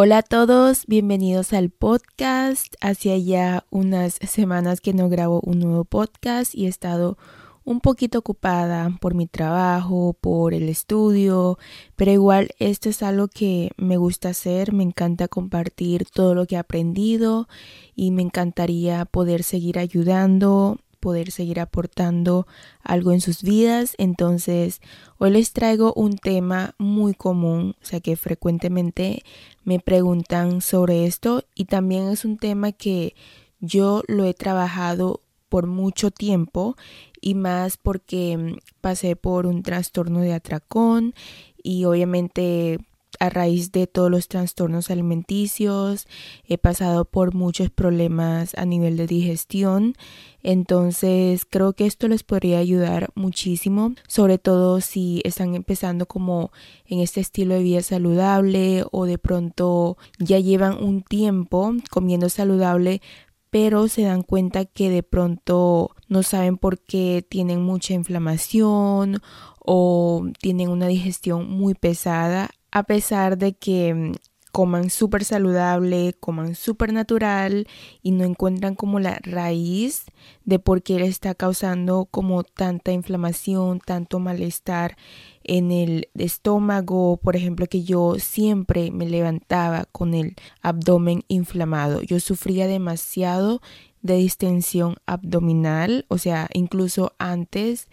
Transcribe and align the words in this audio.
Hola 0.00 0.18
a 0.18 0.22
todos, 0.22 0.86
bienvenidos 0.86 1.52
al 1.52 1.70
podcast. 1.70 2.72
Hacia 2.80 3.18
ya 3.18 3.64
unas 3.70 4.14
semanas 4.14 4.80
que 4.80 4.92
no 4.92 5.08
grabo 5.08 5.40
un 5.42 5.58
nuevo 5.58 5.84
podcast 5.84 6.54
y 6.54 6.66
he 6.66 6.68
estado 6.68 7.18
un 7.64 7.80
poquito 7.80 8.20
ocupada 8.20 8.96
por 9.00 9.14
mi 9.14 9.26
trabajo, 9.26 10.16
por 10.20 10.54
el 10.54 10.68
estudio, 10.68 11.58
pero 11.96 12.12
igual 12.12 12.50
esto 12.60 12.88
es 12.88 13.02
algo 13.02 13.26
que 13.26 13.72
me 13.76 13.96
gusta 13.96 14.28
hacer, 14.28 14.72
me 14.72 14.84
encanta 14.84 15.26
compartir 15.26 16.04
todo 16.08 16.36
lo 16.36 16.46
que 16.46 16.54
he 16.54 16.58
aprendido 16.58 17.48
y 17.96 18.12
me 18.12 18.22
encantaría 18.22 19.04
poder 19.04 19.42
seguir 19.42 19.80
ayudando 19.80 20.78
poder 21.00 21.30
seguir 21.30 21.60
aportando 21.60 22.46
algo 22.82 23.12
en 23.12 23.20
sus 23.20 23.42
vidas. 23.42 23.94
Entonces, 23.98 24.80
hoy 25.18 25.30
les 25.30 25.52
traigo 25.52 25.92
un 25.94 26.18
tema 26.18 26.74
muy 26.78 27.14
común, 27.14 27.74
o 27.82 27.84
sea 27.84 28.00
que 28.00 28.16
frecuentemente 28.16 29.22
me 29.64 29.80
preguntan 29.80 30.60
sobre 30.60 31.06
esto 31.06 31.44
y 31.54 31.66
también 31.66 32.08
es 32.08 32.24
un 32.24 32.38
tema 32.38 32.72
que 32.72 33.14
yo 33.60 34.02
lo 34.06 34.24
he 34.24 34.34
trabajado 34.34 35.20
por 35.48 35.66
mucho 35.66 36.10
tiempo 36.10 36.76
y 37.20 37.34
más 37.34 37.76
porque 37.76 38.36
mm, 38.36 38.58
pasé 38.80 39.16
por 39.16 39.46
un 39.46 39.62
trastorno 39.62 40.20
de 40.20 40.34
atracón 40.34 41.14
y 41.62 41.84
obviamente 41.84 42.78
a 43.18 43.30
raíz 43.30 43.72
de 43.72 43.86
todos 43.86 44.10
los 44.10 44.28
trastornos 44.28 44.90
alimenticios, 44.90 46.06
he 46.44 46.58
pasado 46.58 47.04
por 47.04 47.34
muchos 47.34 47.70
problemas 47.70 48.54
a 48.56 48.64
nivel 48.64 48.96
de 48.96 49.06
digestión, 49.06 49.94
entonces 50.42 51.44
creo 51.44 51.72
que 51.72 51.86
esto 51.86 52.08
les 52.08 52.22
podría 52.22 52.58
ayudar 52.58 53.10
muchísimo, 53.14 53.94
sobre 54.06 54.38
todo 54.38 54.80
si 54.80 55.20
están 55.24 55.54
empezando 55.54 56.06
como 56.06 56.52
en 56.86 57.00
este 57.00 57.20
estilo 57.20 57.54
de 57.54 57.62
vida 57.62 57.82
saludable 57.82 58.84
o 58.92 59.04
de 59.04 59.18
pronto 59.18 59.98
ya 60.18 60.38
llevan 60.38 60.82
un 60.82 61.02
tiempo 61.02 61.74
comiendo 61.90 62.28
saludable, 62.28 63.02
pero 63.50 63.88
se 63.88 64.02
dan 64.02 64.22
cuenta 64.22 64.64
que 64.64 64.90
de 64.90 65.02
pronto 65.02 65.94
no 66.08 66.22
saben 66.22 66.56
por 66.58 66.78
qué 66.78 67.24
tienen 67.28 67.62
mucha 67.62 67.94
inflamación 67.94 69.20
o 69.58 70.26
tienen 70.40 70.68
una 70.68 70.86
digestión 70.86 71.48
muy 71.50 71.74
pesada 71.74 72.50
a 72.70 72.82
pesar 72.84 73.38
de 73.38 73.54
que 73.54 73.94
mm, 73.94 74.12
coman 74.52 74.90
súper 74.90 75.24
saludable, 75.24 76.14
coman 76.18 76.54
súper 76.54 76.92
natural 76.92 77.66
y 78.02 78.12
no 78.12 78.24
encuentran 78.24 78.74
como 78.74 78.98
la 78.98 79.18
raíz 79.22 80.04
de 80.44 80.58
por 80.58 80.82
qué 80.82 80.98
le 80.98 81.06
está 81.06 81.34
causando 81.34 82.08
como 82.10 82.42
tanta 82.42 82.92
inflamación, 82.92 83.80
tanto 83.80 84.18
malestar 84.18 84.96
en 85.44 85.70
el 85.70 86.08
estómago, 86.14 87.18
por 87.18 87.36
ejemplo, 87.36 87.66
que 87.66 87.84
yo 87.84 88.16
siempre 88.18 88.90
me 88.90 89.08
levantaba 89.08 89.84
con 89.92 90.14
el 90.14 90.34
abdomen 90.60 91.22
inflamado. 91.28 92.02
Yo 92.02 92.20
sufría 92.20 92.66
demasiado 92.66 93.60
de 94.02 94.16
distensión 94.16 94.96
abdominal, 95.06 96.04
o 96.08 96.18
sea, 96.18 96.48
incluso 96.52 97.12
antes 97.18 97.88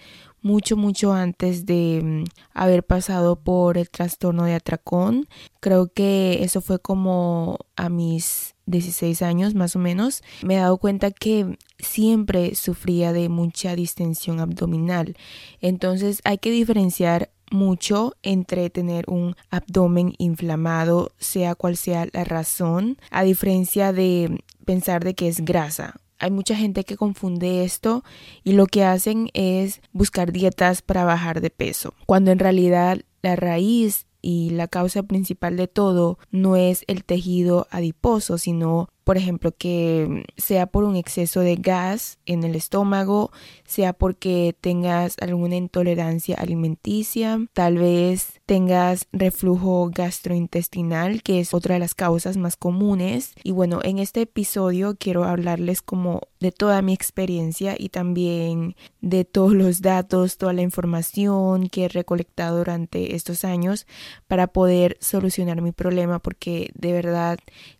mucho, 0.45 0.77
mucho 0.77 1.11
antes 1.11 1.65
de 1.65 2.01
mm, 2.03 2.23
haber 2.53 2.83
pasado 2.83 3.35
por 3.35 3.79
el 3.79 3.89
trastorno 3.89 4.43
de 4.43 4.53
atracón. 4.53 5.27
Creo 5.59 5.87
que 5.91 6.43
eso 6.43 6.61
fue 6.61 6.77
como 6.77 7.57
a 7.75 7.89
mis 7.89 8.53
16 8.67 9.23
años 9.23 9.55
más 9.55 9.75
o 9.75 9.79
menos. 9.79 10.21
Me 10.43 10.55
he 10.55 10.59
dado 10.59 10.77
cuenta 10.77 11.09
que 11.09 11.57
siempre 11.79 12.53
sufría 12.53 13.11
de 13.11 13.27
mucha 13.27 13.75
distensión 13.75 14.39
abdominal. 14.39 15.17
Entonces 15.61 16.21
hay 16.23 16.37
que 16.37 16.51
diferenciar 16.51 17.31
mucho 17.49 18.13
entre 18.21 18.69
tener 18.69 19.05
un 19.07 19.35
abdomen 19.49 20.13
inflamado, 20.19 21.11
sea 21.17 21.55
cual 21.55 21.75
sea 21.75 22.07
la 22.13 22.23
razón, 22.23 22.99
a 23.09 23.23
diferencia 23.23 23.93
de 23.93 24.43
pensar 24.63 25.03
de 25.03 25.15
que 25.15 25.27
es 25.27 25.43
grasa 25.43 25.95
hay 26.25 26.31
mucha 26.31 26.55
gente 26.55 26.83
que 26.83 26.97
confunde 26.97 27.63
esto 27.63 28.03
y 28.43 28.53
lo 28.53 28.65
que 28.65 28.83
hacen 28.83 29.29
es 29.35 29.81
buscar 29.91 30.31
dietas 30.31 30.81
para 30.81 31.05
bajar 31.05 31.39
de 31.39 31.51
peso, 31.51 31.93
cuando 32.07 32.31
en 32.31 32.39
realidad 32.39 33.01
la 33.21 33.35
raíz 33.35 34.07
y 34.23 34.49
la 34.49 34.67
causa 34.67 35.03
principal 35.03 35.55
de 35.55 35.67
todo 35.67 36.17
no 36.31 36.55
es 36.55 36.83
el 36.87 37.03
tejido 37.03 37.67
adiposo, 37.69 38.39
sino 38.39 38.89
por 39.05 39.17
ejemplo, 39.17 39.53
que 39.55 40.25
sea 40.35 40.65
por 40.65 40.83
un 40.83 40.95
exceso 40.95 41.41
de 41.41 41.57
gas 41.57 42.17
en 42.25 42.43
el 42.43 42.55
estómago, 42.55 43.31
sea 43.63 43.93
porque 43.93 44.55
tengas 44.59 45.15
alguna 45.21 45.55
intolerancia 45.55 46.35
alimenticia, 46.35 47.39
tal 47.53 47.77
vez 47.77 48.41
tengas 48.47 49.07
reflujo 49.11 49.91
gastrointestinal, 49.93 51.21
que 51.21 51.39
es 51.39 51.53
otra 51.53 51.75
de 51.75 51.79
las 51.79 51.93
causas 51.93 52.35
más 52.37 52.55
comunes. 52.57 53.33
Y 53.43 53.51
bueno, 53.51 53.79
en 53.83 53.99
este 53.99 54.21
episodio 54.21 54.95
quiero 54.99 55.23
hablarles 55.23 55.83
como 55.83 56.21
de 56.39 56.51
toda 56.51 56.81
mi 56.81 56.93
experiencia 56.93 57.75
y 57.77 57.89
también 57.89 58.75
de 59.01 59.23
todos 59.23 59.53
los 59.53 59.81
datos, 59.81 60.37
toda 60.37 60.53
la 60.53 60.63
información 60.63 61.69
que 61.69 61.85
he 61.85 61.89
recolectado 61.89 62.57
durante 62.57 63.15
estos 63.15 63.45
años 63.45 63.85
para 64.25 64.47
poder 64.47 64.97
solucionar 64.99 65.61
mi 65.61 65.71
problema 65.71 66.17
porque 66.17 66.71
de 66.73 66.91
verdad 66.91 67.37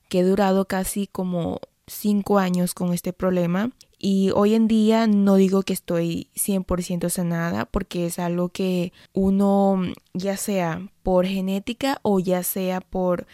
que 0.09 0.19
he 0.19 0.23
durado 0.23 0.65
casi 0.65 1.07
como 1.07 1.59
cinco 1.87 2.39
años 2.39 2.73
con 2.73 2.93
este 2.93 3.13
problema. 3.13 3.71
Y 3.97 4.31
hoy 4.35 4.53
en 4.53 4.67
día 4.67 5.07
no 5.07 5.35
digo 5.35 5.63
que 5.63 5.73
estoy 5.73 6.27
100% 6.35 7.09
sanada 7.09 7.65
porque 7.65 8.05
es 8.05 8.19
algo 8.19 8.49
que 8.49 8.91
uno 9.13 9.81
ya 10.13 10.37
sea 10.37 10.89
por 11.01 11.25
genética 11.25 11.99
o 12.01 12.19
ya 12.19 12.43
sea 12.43 12.81
por 12.81 13.25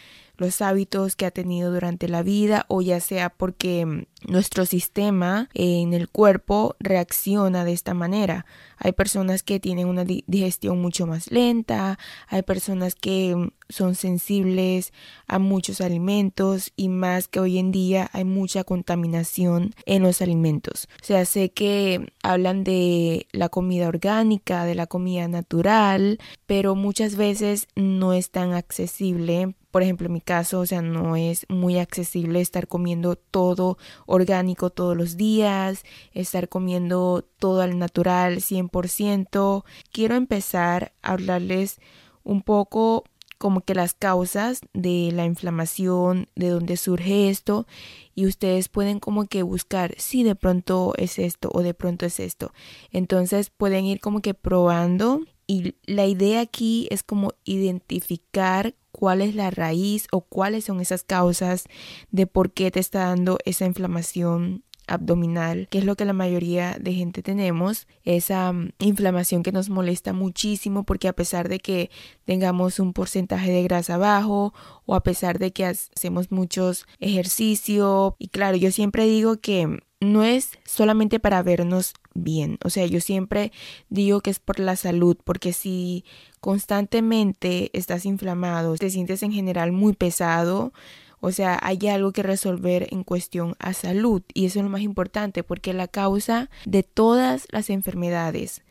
los 0.41 0.61
hábitos 0.61 1.15
que 1.15 1.25
ha 1.25 1.31
tenido 1.31 1.71
durante 1.71 2.09
la 2.09 2.23
vida 2.23 2.65
o 2.67 2.81
ya 2.81 2.99
sea 2.99 3.29
porque 3.29 4.07
nuestro 4.27 4.65
sistema 4.65 5.49
en 5.53 5.93
el 5.93 6.09
cuerpo 6.09 6.75
reacciona 6.79 7.63
de 7.63 7.73
esta 7.73 7.93
manera. 7.93 8.45
Hay 8.77 8.91
personas 8.91 9.43
que 9.43 9.59
tienen 9.59 9.87
una 9.87 10.03
digestión 10.03 10.81
mucho 10.81 11.05
más 11.05 11.31
lenta, 11.31 11.99
hay 12.27 12.41
personas 12.41 12.95
que 12.95 13.35
mm, 13.35 13.49
son 13.69 13.95
sensibles 13.95 14.91
a 15.27 15.39
muchos 15.39 15.79
alimentos 15.79 16.73
y 16.75 16.89
más 16.89 17.27
que 17.27 17.39
hoy 17.39 17.59
en 17.59 17.71
día 17.71 18.09
hay 18.11 18.25
mucha 18.25 18.63
contaminación 18.63 19.73
en 19.85 20.01
los 20.01 20.21
alimentos. 20.21 20.87
O 21.01 21.05
sea, 21.05 21.25
sé 21.25 21.51
que 21.51 22.11
hablan 22.23 22.63
de 22.63 23.27
la 23.31 23.49
comida 23.49 23.87
orgánica, 23.87 24.65
de 24.65 24.75
la 24.75 24.87
comida 24.87 25.27
natural, 25.27 26.19
pero 26.47 26.75
muchas 26.75 27.15
veces 27.15 27.67
no 27.75 28.13
es 28.13 28.31
tan 28.31 28.53
accesible 28.53 29.53
por 29.71 29.83
ejemplo, 29.83 30.07
en 30.07 30.13
mi 30.13 30.21
caso, 30.21 30.59
o 30.59 30.65
sea, 30.65 30.81
no 30.81 31.15
es 31.15 31.45
muy 31.49 31.79
accesible 31.79 32.41
estar 32.41 32.67
comiendo 32.67 33.15
todo 33.15 33.77
orgánico 34.05 34.69
todos 34.69 34.95
los 34.95 35.17
días, 35.17 35.83
estar 36.13 36.49
comiendo 36.49 37.25
todo 37.39 37.61
al 37.61 37.79
natural 37.79 38.41
100%. 38.41 39.63
Quiero 39.91 40.15
empezar 40.15 40.93
a 41.01 41.13
hablarles 41.13 41.79
un 42.23 42.41
poco 42.41 43.05
como 43.37 43.61
que 43.61 43.73
las 43.73 43.95
causas 43.95 44.61
de 44.73 45.09
la 45.11 45.25
inflamación, 45.25 46.27
de 46.35 46.49
dónde 46.49 46.77
surge 46.77 47.29
esto 47.29 47.65
y 48.13 48.27
ustedes 48.27 48.69
pueden 48.69 48.99
como 48.99 49.25
que 49.25 49.41
buscar 49.41 49.95
si 49.97 50.23
de 50.23 50.35
pronto 50.35 50.93
es 50.97 51.17
esto 51.17 51.49
o 51.51 51.63
de 51.63 51.73
pronto 51.73 52.05
es 52.05 52.19
esto. 52.19 52.53
Entonces 52.91 53.49
pueden 53.49 53.85
ir 53.85 53.99
como 53.99 54.21
que 54.21 54.35
probando 54.35 55.21
y 55.47 55.75
la 55.85 56.05
idea 56.05 56.41
aquí 56.41 56.87
es 56.91 57.03
como 57.03 57.33
identificar 57.43 58.75
cuál 58.91 59.21
es 59.21 59.35
la 59.35 59.51
raíz 59.51 60.07
o 60.11 60.21
cuáles 60.21 60.65
son 60.65 60.81
esas 60.81 61.03
causas 61.03 61.65
de 62.11 62.27
por 62.27 62.51
qué 62.51 62.71
te 62.71 62.79
está 62.79 63.05
dando 63.05 63.37
esa 63.45 63.65
inflamación 63.65 64.63
abdominal, 64.87 65.67
que 65.69 65.77
es 65.77 65.85
lo 65.85 65.95
que 65.95 66.05
la 66.05 66.13
mayoría 66.13 66.77
de 66.79 66.93
gente 66.93 67.23
tenemos, 67.23 67.87
esa 68.03 68.51
mm, 68.51 68.71
inflamación 68.79 69.43
que 69.43 69.51
nos 69.51 69.69
molesta 69.69 70.13
muchísimo 70.13 70.83
porque 70.83 71.07
a 71.07 71.13
pesar 71.13 71.49
de 71.49 71.59
que 71.59 71.89
tengamos 72.25 72.79
un 72.79 72.93
porcentaje 72.93 73.51
de 73.51 73.63
grasa 73.63 73.97
bajo 73.97 74.53
o 74.85 74.95
a 74.95 75.03
pesar 75.03 75.39
de 75.39 75.51
que 75.51 75.65
hacemos 75.65 76.31
muchos 76.31 76.85
ejercicio 76.99 78.15
y 78.19 78.27
claro, 78.27 78.57
yo 78.57 78.71
siempre 78.71 79.05
digo 79.05 79.37
que 79.37 79.79
no 80.01 80.23
es 80.23 80.59
solamente 80.65 81.19
para 81.19 81.43
vernos 81.43 81.93
bien, 82.13 82.57
o 82.65 82.69
sea, 82.69 82.85
yo 82.87 82.99
siempre 82.99 83.51
digo 83.89 84.19
que 84.21 84.31
es 84.31 84.39
por 84.39 84.59
la 84.59 84.75
salud, 84.75 85.15
porque 85.23 85.53
si 85.53 86.03
constantemente 86.41 87.69
estás 87.73 88.05
inflamado, 88.05 88.75
te 88.75 88.89
sientes 88.89 89.23
en 89.23 89.31
general 89.31 89.71
muy 89.71 89.93
pesado, 89.93 90.73
o 91.21 91.31
sea, 91.31 91.59
hay 91.61 91.87
algo 91.87 92.11
que 92.11 92.23
resolver 92.23 92.87
en 92.91 93.03
cuestión 93.03 93.55
a 93.59 93.73
salud. 93.73 94.23
Y 94.33 94.45
eso 94.45 94.57
es 94.57 94.65
lo 94.65 94.71
más 94.71 94.81
importante 94.81 95.43
porque 95.43 95.71
la 95.71 95.87
causa 95.87 96.49
de 96.65 96.81
todas 96.81 97.47
las 97.51 97.69
enfermedades 97.69 98.63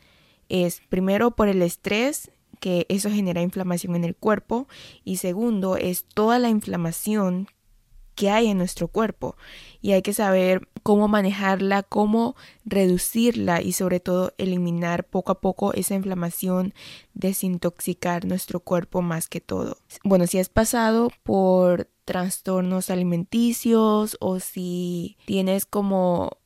es 0.49 0.81
primero 0.89 1.31
por 1.31 1.47
el 1.47 1.61
estrés 1.61 2.29
que 2.59 2.85
eso 2.89 3.09
genera 3.09 3.41
inflamación 3.41 3.95
en 3.95 4.03
el 4.03 4.15
cuerpo 4.15 4.67
y 5.05 5.17
segundo 5.17 5.77
es 5.77 6.03
toda 6.03 6.39
la 6.39 6.49
inflamación 6.49 7.47
que 8.15 8.29
hay 8.29 8.47
en 8.47 8.57
nuestro 8.57 8.87
cuerpo 8.87 9.35
y 9.81 9.93
hay 9.93 10.01
que 10.01 10.13
saber 10.13 10.67
cómo 10.83 11.07
manejarla, 11.07 11.83
cómo 11.83 12.35
reducirla 12.65 13.61
y 13.61 13.73
sobre 13.73 13.99
todo 13.99 14.33
eliminar 14.37 15.05
poco 15.05 15.31
a 15.31 15.41
poco 15.41 15.73
esa 15.73 15.95
inflamación, 15.95 16.73
desintoxicar 17.13 18.25
nuestro 18.25 18.59
cuerpo 18.59 19.01
más 19.01 19.27
que 19.27 19.41
todo. 19.41 19.77
Bueno, 20.03 20.27
si 20.27 20.39
has 20.39 20.49
pasado 20.49 21.09
por 21.23 21.89
trastornos 22.05 22.89
alimenticios 22.89 24.17
o 24.19 24.39
si 24.39 25.17
tienes 25.25 25.65
como 25.65 26.37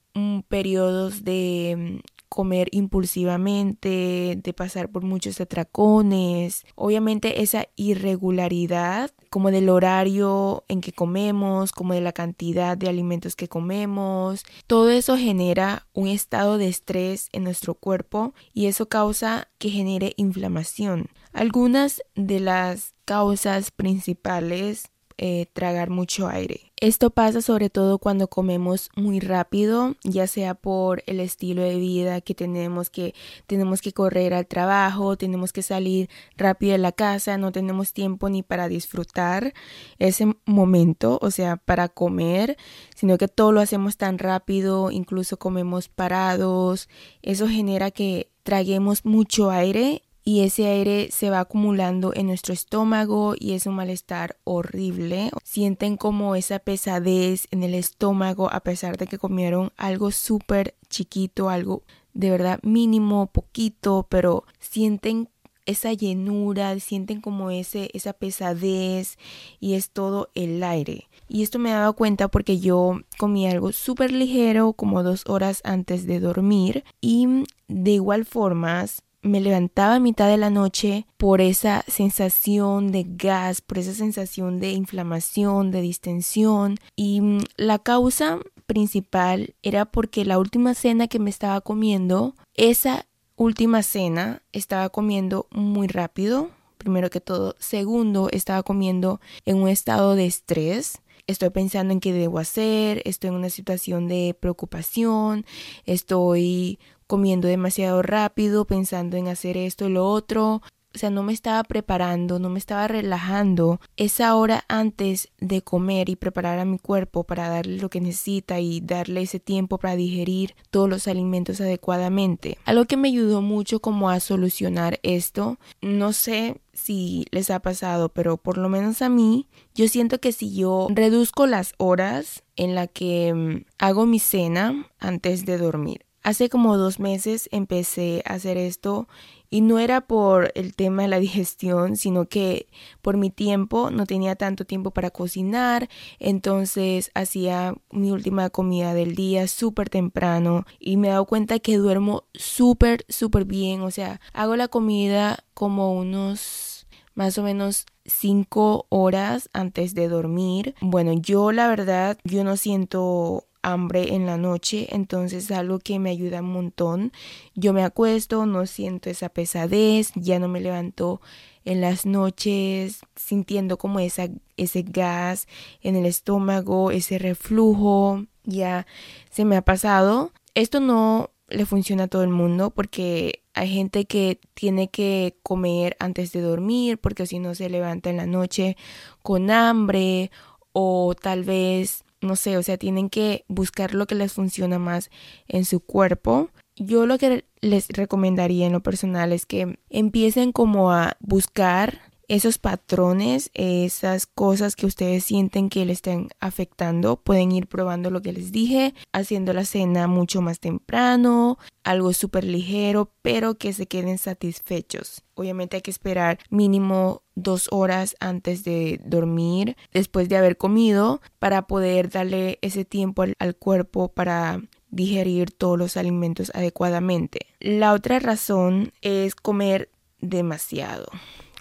periodos 0.47 1.23
de 1.23 2.01
comer 2.35 2.67
impulsivamente, 2.71 4.37
de 4.43 4.53
pasar 4.53 4.89
por 4.89 5.03
muchos 5.03 5.39
atracones. 5.39 6.65
Obviamente 6.75 7.41
esa 7.41 7.67
irregularidad 7.77 9.11
como 9.29 9.51
del 9.51 9.69
horario 9.69 10.65
en 10.67 10.81
que 10.81 10.91
comemos, 10.91 11.71
como 11.71 11.93
de 11.93 12.01
la 12.01 12.11
cantidad 12.11 12.77
de 12.77 12.89
alimentos 12.89 13.37
que 13.37 13.47
comemos. 13.47 14.43
Todo 14.67 14.89
eso 14.89 15.15
genera 15.15 15.87
un 15.93 16.09
estado 16.09 16.57
de 16.57 16.67
estrés 16.67 17.29
en 17.31 17.45
nuestro 17.45 17.73
cuerpo 17.75 18.33
y 18.53 18.65
eso 18.65 18.89
causa 18.89 19.47
que 19.57 19.69
genere 19.69 20.11
inflamación. 20.17 21.07
Algunas 21.31 22.03
de 22.15 22.41
las 22.41 22.95
causas 23.05 23.71
principales 23.71 24.91
eh, 25.17 25.47
tragar 25.53 25.89
mucho 25.89 26.27
aire. 26.27 26.71
Esto 26.81 27.09
pasa 27.09 27.41
sobre 27.41 27.69
todo 27.69 27.99
cuando 27.99 28.27
comemos 28.27 28.89
muy 28.97 29.21
rápido, 29.21 29.95
ya 30.03 30.27
sea 30.27 30.55
por 30.55 31.03
el 31.07 31.21
estilo 31.21 31.61
de 31.61 31.77
vida 31.77 32.19
que 32.19 32.35
tenemos 32.35 32.89
que 32.89 33.13
tenemos 33.47 33.81
que 33.81 33.93
correr 33.93 34.33
al 34.33 34.45
trabajo, 34.45 35.15
tenemos 35.15 35.53
que 35.53 35.61
salir 35.61 36.09
rápido 36.35 36.73
de 36.73 36.79
la 36.79 36.91
casa, 36.91 37.37
no 37.37 37.53
tenemos 37.53 37.93
tiempo 37.93 38.29
ni 38.29 38.43
para 38.43 38.67
disfrutar 38.67 39.53
ese 39.99 40.35
momento, 40.45 41.17
o 41.21 41.31
sea, 41.31 41.55
para 41.55 41.87
comer, 41.87 42.57
sino 42.93 43.17
que 43.17 43.29
todo 43.29 43.53
lo 43.53 43.61
hacemos 43.61 43.95
tan 43.95 44.17
rápido, 44.19 44.91
incluso 44.91 45.37
comemos 45.37 45.87
parados, 45.87 46.89
eso 47.21 47.47
genera 47.47 47.89
que 47.89 48.29
traguemos 48.43 49.05
mucho 49.05 49.49
aire 49.49 50.03
y 50.27 50.41
ese 50.41 50.65
aire 50.65 51.09
se 51.11 51.29
va 51.29 51.39
acumulando 51.39 52.11
en 52.15 52.25
nuestro 52.25 52.51
estómago 52.51 53.35
y 53.39 53.53
es 53.53 53.67
un 53.67 53.75
malestar 53.75 54.37
horrible. 54.43 55.29
Sienten 55.43 55.97
como 55.97 56.35
esa 56.35 56.57
pesadez 56.57 57.47
en 57.51 57.61
el 57.61 57.75
estómago 57.75 58.51
a 58.51 58.61
pesar 58.61 58.97
de 58.97 59.05
que 59.05 59.19
comieron 59.19 59.71
algo 59.77 60.09
súper 60.09 60.75
chiquito, 60.89 61.49
algo 61.49 61.83
de 62.15 62.31
verdad 62.31 62.59
mínimo, 62.63 63.27
poquito, 63.27 64.07
pero 64.09 64.45
sienten 64.59 65.29
esa 65.67 65.93
llenura, 65.93 66.79
sienten 66.79 67.21
como 67.21 67.51
ese, 67.51 67.89
esa 67.93 68.13
pesadez 68.13 69.17
y 69.59 69.73
es 69.73 69.91
todo 69.91 70.29
el 70.33 70.63
aire. 70.63 71.07
Y 71.27 71.43
esto 71.43 71.59
me 71.59 71.69
he 71.69 71.73
dado 71.73 71.93
cuenta 71.93 72.29
porque 72.29 72.59
yo 72.59 72.99
comí 73.19 73.47
algo 73.47 73.71
súper 73.71 74.11
ligero 74.11 74.73
como 74.73 75.03
dos 75.03 75.23
horas 75.27 75.61
antes 75.63 76.07
de 76.07 76.19
dormir 76.19 76.83
y 77.01 77.45
de 77.67 77.91
igual 77.91 78.25
forma 78.25 78.85
me 79.25 79.41
levantaba 79.41 79.95
a 79.95 79.99
mitad 79.99 80.29
de 80.29 80.37
la 80.37 80.51
noche 80.51 81.07
por 81.17 81.41
esa 81.41 81.83
sensación 81.87 82.91
de 82.91 83.05
gas, 83.07 83.61
por 83.61 83.79
esa 83.79 83.93
sensación 83.93 84.59
de 84.59 84.71
inflamación, 84.71 85.71
de 85.71 85.81
distensión 85.81 86.77
y 86.95 87.21
mm, 87.21 87.39
la 87.57 87.79
causa 87.79 88.39
principal 88.67 89.55
era 89.63 89.85
porque 89.85 90.25
la 90.25 90.37
última 90.37 90.75
cena 90.75 91.07
que 91.07 91.19
me 91.19 91.31
estaba 91.31 91.59
comiendo, 91.61 92.35
esa 92.53 93.07
última 93.35 93.81
cena 93.81 94.43
estaba 94.51 94.89
comiendo 94.89 95.47
muy 95.51 95.87
rápido, 95.87 96.51
primero 96.77 97.09
que 97.09 97.19
todo. 97.19 97.55
Segundo, 97.57 98.29
estaba 98.31 98.61
comiendo 98.61 99.19
en 99.45 99.57
un 99.57 99.69
estado 99.69 100.15
de 100.15 100.27
estrés. 100.27 101.01
Estoy 101.27 101.49
pensando 101.49 101.91
en 101.91 101.99
qué 101.99 102.13
debo 102.13 102.37
hacer, 102.37 103.01
estoy 103.05 103.29
en 103.29 103.35
una 103.35 103.49
situación 103.49 104.07
de 104.07 104.37
preocupación, 104.39 105.43
estoy 105.87 106.77
comiendo 107.07 107.47
demasiado 107.47 108.01
rápido, 108.01 108.65
pensando 108.65 109.17
en 109.17 109.27
hacer 109.27 109.57
esto 109.57 109.87
y 109.87 109.91
lo 109.91 110.09
otro. 110.09 110.61
O 110.95 110.97
sea, 110.97 111.09
no 111.09 111.23
me 111.23 111.33
estaba 111.33 111.61
preparando, 111.65 112.39
no 112.39 112.49
me 112.49 112.57
estaba 112.57 112.87
relajando 112.87 113.81
esa 113.97 114.33
hora 114.37 114.63
antes 114.69 115.27
de 115.39 115.61
comer 115.61 116.07
y 116.07 116.15
preparar 116.15 116.57
a 116.57 116.63
mi 116.63 116.79
cuerpo 116.79 117.25
para 117.25 117.49
darle 117.49 117.79
lo 117.79 117.89
que 117.89 117.99
necesita 117.99 118.61
y 118.61 118.79
darle 118.79 119.23
ese 119.23 119.41
tiempo 119.41 119.77
para 119.77 119.97
digerir 119.97 120.55
todos 120.69 120.89
los 120.89 121.09
alimentos 121.09 121.59
adecuadamente. 121.59 122.57
Algo 122.63 122.85
que 122.85 122.95
me 122.95 123.09
ayudó 123.09 123.41
mucho 123.41 123.81
como 123.81 124.09
a 124.09 124.21
solucionar 124.21 125.01
esto, 125.03 125.57
no 125.81 126.13
sé 126.13 126.61
si 126.71 127.25
les 127.31 127.49
ha 127.49 127.59
pasado, 127.59 128.07
pero 128.07 128.37
por 128.37 128.57
lo 128.57 128.69
menos 128.69 129.01
a 129.01 129.09
mí, 129.09 129.47
yo 129.73 129.89
siento 129.89 130.19
que 130.21 130.31
si 130.31 130.55
yo 130.55 130.87
reduzco 130.89 131.45
las 131.45 131.73
horas 131.77 132.43
en 132.55 132.73
la 132.73 132.87
que 132.87 133.33
mm, 133.33 133.65
hago 133.79 134.05
mi 134.05 134.19
cena 134.19 134.87
antes 134.99 135.45
de 135.45 135.57
dormir, 135.57 136.04
Hace 136.25 136.49
como 136.49 136.75
dos 136.75 136.99
meses 136.99 137.47
empecé 137.51 138.23
a 138.25 138.33
hacer 138.33 138.57
esto 138.57 139.07
y 139.51 139.61
no 139.61 139.77
era 139.77 140.01
por 140.01 140.51
el 140.55 140.75
tema 140.75 141.03
de 141.03 141.07
la 141.07 141.19
digestión, 141.19 141.97
sino 141.97 142.25
que 142.25 142.65
por 143.03 143.15
mi 143.15 143.29
tiempo 143.29 143.91
no 143.91 144.07
tenía 144.07 144.35
tanto 144.35 144.65
tiempo 144.65 144.89
para 144.89 145.11
cocinar, 145.11 145.87
entonces 146.17 147.11
hacía 147.13 147.75
mi 147.91 148.09
última 148.09 148.49
comida 148.49 148.95
del 148.95 149.13
día 149.13 149.47
súper 149.47 149.91
temprano 149.91 150.65
y 150.79 150.97
me 150.97 151.09
he 151.09 151.11
dado 151.11 151.25
cuenta 151.25 151.59
que 151.59 151.77
duermo 151.77 152.23
súper, 152.33 153.05
súper 153.07 153.45
bien, 153.45 153.81
o 153.81 153.91
sea, 153.91 154.19
hago 154.33 154.55
la 154.55 154.67
comida 154.67 155.45
como 155.53 155.93
unos 155.93 156.87
más 157.13 157.37
o 157.37 157.43
menos 157.43 157.85
cinco 158.03 158.87
horas 158.89 159.47
antes 159.53 159.93
de 159.93 160.07
dormir. 160.07 160.73
Bueno, 160.81 161.13
yo 161.13 161.51
la 161.51 161.67
verdad, 161.67 162.17
yo 162.23 162.43
no 162.43 162.57
siento 162.57 163.45
hambre 163.71 164.13
en 164.15 164.25
la 164.25 164.37
noche, 164.37 164.87
entonces 164.91 165.45
es 165.45 165.51
algo 165.51 165.79
que 165.79 165.99
me 165.99 166.09
ayuda 166.09 166.41
un 166.41 166.51
montón. 166.51 167.11
Yo 167.55 167.73
me 167.73 167.83
acuesto, 167.83 168.45
no 168.45 168.65
siento 168.65 169.09
esa 169.09 169.29
pesadez, 169.29 170.11
ya 170.15 170.39
no 170.39 170.47
me 170.47 170.61
levanto 170.61 171.21
en 171.65 171.81
las 171.81 172.05
noches 172.05 173.01
sintiendo 173.15 173.77
como 173.77 173.99
esa, 173.99 174.29
ese 174.55 174.83
gas 174.83 175.47
en 175.81 175.95
el 175.95 176.05
estómago, 176.05 176.91
ese 176.91 177.17
reflujo, 177.17 178.25
ya 178.43 178.85
se 179.31 179.45
me 179.45 179.57
ha 179.57 179.61
pasado. 179.63 180.31
Esto 180.53 180.79
no 180.79 181.31
le 181.49 181.65
funciona 181.65 182.03
a 182.03 182.07
todo 182.07 182.23
el 182.23 182.29
mundo 182.29 182.69
porque 182.69 183.41
hay 183.53 183.69
gente 183.69 184.05
que 184.05 184.39
tiene 184.53 184.89
que 184.89 185.37
comer 185.43 185.95
antes 185.99 186.31
de 186.31 186.41
dormir 186.41 186.97
porque 186.97 187.25
si 187.25 187.39
no 187.39 187.55
se 187.55 187.69
levanta 187.69 188.09
en 188.09 188.17
la 188.17 188.25
noche 188.25 188.77
con 189.21 189.51
hambre 189.51 190.31
o 190.71 191.15
tal 191.19 191.43
vez 191.43 192.04
no 192.25 192.35
sé, 192.35 192.57
o 192.57 192.63
sea, 192.63 192.77
tienen 192.77 193.09
que 193.09 193.45
buscar 193.47 193.93
lo 193.93 194.07
que 194.07 194.15
les 194.15 194.33
funciona 194.33 194.79
más 194.79 195.09
en 195.47 195.65
su 195.65 195.79
cuerpo. 195.79 196.49
Yo 196.75 197.05
lo 197.05 197.17
que 197.17 197.45
les 197.61 197.87
recomendaría 197.89 198.65
en 198.65 198.73
lo 198.73 198.81
personal 198.81 199.31
es 199.31 199.45
que 199.45 199.79
empiecen 199.89 200.51
como 200.51 200.91
a 200.91 201.15
buscar 201.19 202.01
esos 202.27 202.57
patrones, 202.57 203.49
esas 203.53 204.25
cosas 204.25 204.75
que 204.75 204.85
ustedes 204.85 205.23
sienten 205.23 205.69
que 205.69 205.85
le 205.85 205.93
estén 205.93 206.29
afectando, 206.39 207.17
pueden 207.17 207.51
ir 207.51 207.67
probando 207.67 208.09
lo 208.09 208.21
que 208.21 208.33
les 208.33 208.51
dije, 208.51 208.93
haciendo 209.11 209.53
la 209.53 209.65
cena 209.65 210.07
mucho 210.07 210.41
más 210.41 210.59
temprano, 210.59 211.57
algo 211.83 212.13
súper 212.13 212.43
ligero, 212.43 213.11
pero 213.21 213.55
que 213.55 213.73
se 213.73 213.87
queden 213.87 214.17
satisfechos. 214.17 215.23
Obviamente 215.35 215.77
hay 215.77 215.81
que 215.81 215.91
esperar 215.91 216.39
mínimo 216.49 217.21
dos 217.35 217.67
horas 217.71 218.15
antes 218.19 218.63
de 218.63 218.99
dormir, 219.05 219.75
después 219.91 220.29
de 220.29 220.37
haber 220.37 220.57
comido, 220.57 221.21
para 221.39 221.67
poder 221.67 222.09
darle 222.09 222.59
ese 222.61 222.85
tiempo 222.85 223.21
al, 223.21 223.33
al 223.39 223.55
cuerpo 223.55 224.09
para 224.09 224.61
digerir 224.89 225.51
todos 225.51 225.77
los 225.77 225.97
alimentos 225.97 226.51
adecuadamente. 226.55 227.47
La 227.59 227.93
otra 227.93 228.19
razón 228.19 228.93
es 229.01 229.35
comer 229.35 229.89
demasiado 230.21 231.07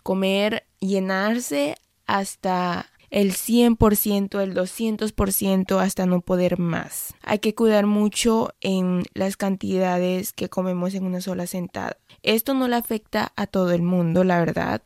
comer, 0.05 0.65
llenarse 0.79 1.75
hasta 2.07 2.87
el 3.11 3.33
100%, 3.33 4.41
el 4.41 4.55
200% 4.55 5.81
hasta 5.81 6.05
no 6.05 6.21
poder 6.21 6.59
más. 6.59 7.15
Hay 7.23 7.39
que 7.39 7.55
cuidar 7.55 7.87
mucho 7.87 8.53
en 8.61 9.05
las 9.15 9.37
cantidades 9.37 10.33
que 10.33 10.49
comemos 10.49 10.95
en 10.95 11.05
una 11.05 11.21
sola 11.21 11.47
sentada. 11.47 11.97
Esto 12.23 12.55
no 12.55 12.69
le 12.69 12.77
afecta 12.77 13.33
a 13.37 13.47
todo 13.47 13.73
el 13.73 13.83
mundo, 13.83 14.25
la 14.25 14.39
verdad, 14.41 14.83